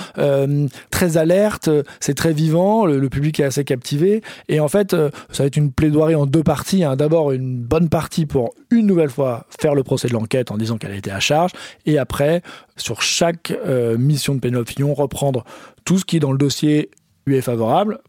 très 0.90 1.18
alerte, 1.18 1.70
c'est 2.00 2.14
très 2.14 2.34
vivant, 2.34 2.86
le, 2.86 3.00
le, 3.00 3.10
public 3.10 3.40
est 3.40 3.44
assez 3.44 3.64
captivé, 3.64 4.22
et 4.48 4.60
en 4.60 4.68
fait, 4.68 4.92
ça 4.92 5.44
va 5.44 5.46
être 5.46 5.58
une 5.58 5.72
plaidoirie 5.72 6.16
en 6.16 6.26
deux 6.26 6.44
parties, 6.44 6.84
hein. 6.84 6.96
d'abord 6.96 7.31
une 7.34 7.62
bonne 7.62 7.90
partie 7.90 8.26
pour 8.26 8.54
une 8.70 8.86
nouvelle 8.86 9.10
fois 9.10 9.46
faire 9.60 9.76
le 9.76 9.84
procès 9.84 10.08
de 10.08 10.14
l'enquête 10.14 10.52
en 10.52 10.58
disant 10.58 10.78
qu'elle 10.78 10.92
a 10.92 10.96
été 10.96 11.12
à 11.12 11.20
charge, 11.20 11.52
et 11.86 11.98
après, 11.98 12.42
sur 12.78 13.02
chaque 13.02 13.52
euh, 13.52 13.98
mission 13.98 14.36
de 14.36 14.40
Pénélope 14.40 14.70
Fillon, 14.70 14.94
reprendre 14.94 15.44
tout 15.86 15.98
ce 15.98 16.06
qui 16.06 16.20
dans 16.20 16.32
le 16.32 16.38
dossier 16.38 16.92
lui 17.26 17.38
est 17.38 17.42
favorable, 17.42 18.00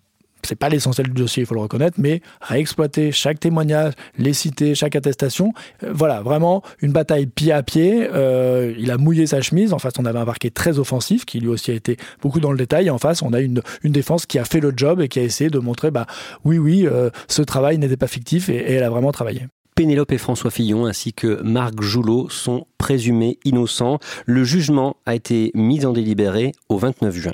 c'est 0.52 0.56
pas 0.56 0.68
l'essentiel 0.68 1.06
du 1.06 1.14
dossier, 1.14 1.44
il 1.44 1.46
faut 1.46 1.54
le 1.54 1.62
reconnaître, 1.62 1.96
mais 1.98 2.20
réexploiter 2.42 3.10
chaque 3.10 3.40
témoignage, 3.40 3.94
les 4.18 4.34
citer, 4.34 4.74
chaque 4.74 4.94
attestation. 4.96 5.54
Euh, 5.82 5.92
voilà, 5.94 6.20
vraiment 6.20 6.62
une 6.82 6.92
bataille 6.92 7.24
pied 7.24 7.52
à 7.52 7.62
pied. 7.62 8.06
Euh, 8.12 8.74
il 8.78 8.90
a 8.90 8.98
mouillé 8.98 9.26
sa 9.26 9.40
chemise. 9.40 9.72
En 9.72 9.78
face, 9.78 9.94
on 9.98 10.04
avait 10.04 10.18
un 10.18 10.26
parquet 10.26 10.50
très 10.50 10.78
offensif 10.78 11.24
qui 11.24 11.40
lui 11.40 11.48
aussi 11.48 11.70
a 11.70 11.74
été 11.74 11.96
beaucoup 12.20 12.38
dans 12.38 12.52
le 12.52 12.58
détail. 12.58 12.90
En 12.90 12.98
face, 12.98 13.22
on 13.22 13.32
a 13.32 13.40
une, 13.40 13.62
une 13.82 13.92
défense 13.92 14.26
qui 14.26 14.38
a 14.38 14.44
fait 14.44 14.60
le 14.60 14.74
job 14.76 15.00
et 15.00 15.08
qui 15.08 15.20
a 15.20 15.22
essayé 15.22 15.48
de 15.48 15.58
montrer, 15.58 15.90
bah 15.90 16.06
oui, 16.44 16.58
oui, 16.58 16.86
euh, 16.86 17.08
ce 17.28 17.40
travail 17.40 17.78
n'était 17.78 17.96
pas 17.96 18.08
fictif 18.08 18.50
et, 18.50 18.56
et 18.56 18.72
elle 18.72 18.84
a 18.84 18.90
vraiment 18.90 19.10
travaillé. 19.10 19.46
Pénélope 19.74 20.12
et 20.12 20.18
François 20.18 20.50
Fillon 20.50 20.84
ainsi 20.84 21.14
que 21.14 21.40
Marc 21.40 21.80
Joulot 21.80 22.28
sont 22.28 22.66
présumés 22.76 23.38
innocents. 23.46 24.00
Le 24.26 24.44
jugement 24.44 24.96
a 25.06 25.14
été 25.14 25.50
mis 25.54 25.86
en 25.86 25.94
délibéré 25.94 26.52
au 26.68 26.76
29 26.76 27.16
juin. 27.16 27.32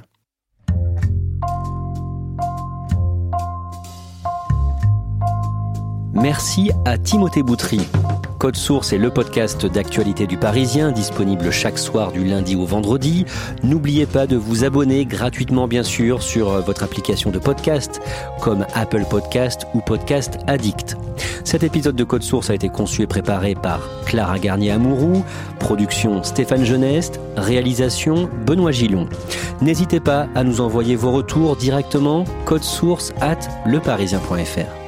Merci 6.13 6.71
à 6.85 6.99
Timothée 6.99 7.43
Boutry. 7.43 7.81
Code 8.39 8.57
Source 8.57 8.93
est 8.93 8.99
le 8.99 9.11
podcast 9.11 9.67
d'actualité 9.67 10.29
du 10.29 10.37
Parisien, 10.37 10.93
disponible 10.93 11.51
chaque 11.51 11.79
soir 11.79 12.13
du 12.13 12.25
lundi 12.25 12.55
au 12.55 12.65
vendredi. 12.65 13.25
N'oubliez 13.65 14.07
pas 14.07 14.29
de 14.29 14.37
vous 14.37 14.65
abonner 14.65 15.05
gratuitement, 15.07 15.67
bien 15.67 15.83
sûr, 15.83 16.23
sur 16.23 16.51
votre 16.63 16.85
application 16.85 17.31
de 17.31 17.39
podcast, 17.39 18.01
comme 18.41 18.65
Apple 18.75 19.05
Podcast 19.11 19.67
ou 19.75 19.81
Podcast 19.81 20.39
Addict. 20.47 20.97
Cet 21.43 21.65
épisode 21.65 21.97
de 21.97 22.05
Code 22.05 22.23
Source 22.23 22.51
a 22.51 22.55
été 22.55 22.69
conçu 22.69 23.03
et 23.03 23.07
préparé 23.09 23.55
par 23.57 23.81
Clara 24.07 24.39
Garnier-Amouroux, 24.39 25.25
production 25.59 26.23
Stéphane 26.23 26.65
Geneste, 26.65 27.21
réalisation 27.37 28.31
Benoît 28.47 28.73
Gillon. 28.73 29.09
N'hésitez 29.61 29.99
pas 29.99 30.29
à 30.37 30.45
nous 30.45 30.61
envoyer 30.61 30.95
vos 30.95 31.11
retours 31.11 31.57
directement, 31.57 32.25
source 32.61 33.13
at 33.21 33.39
leparisien.fr. 33.67 34.88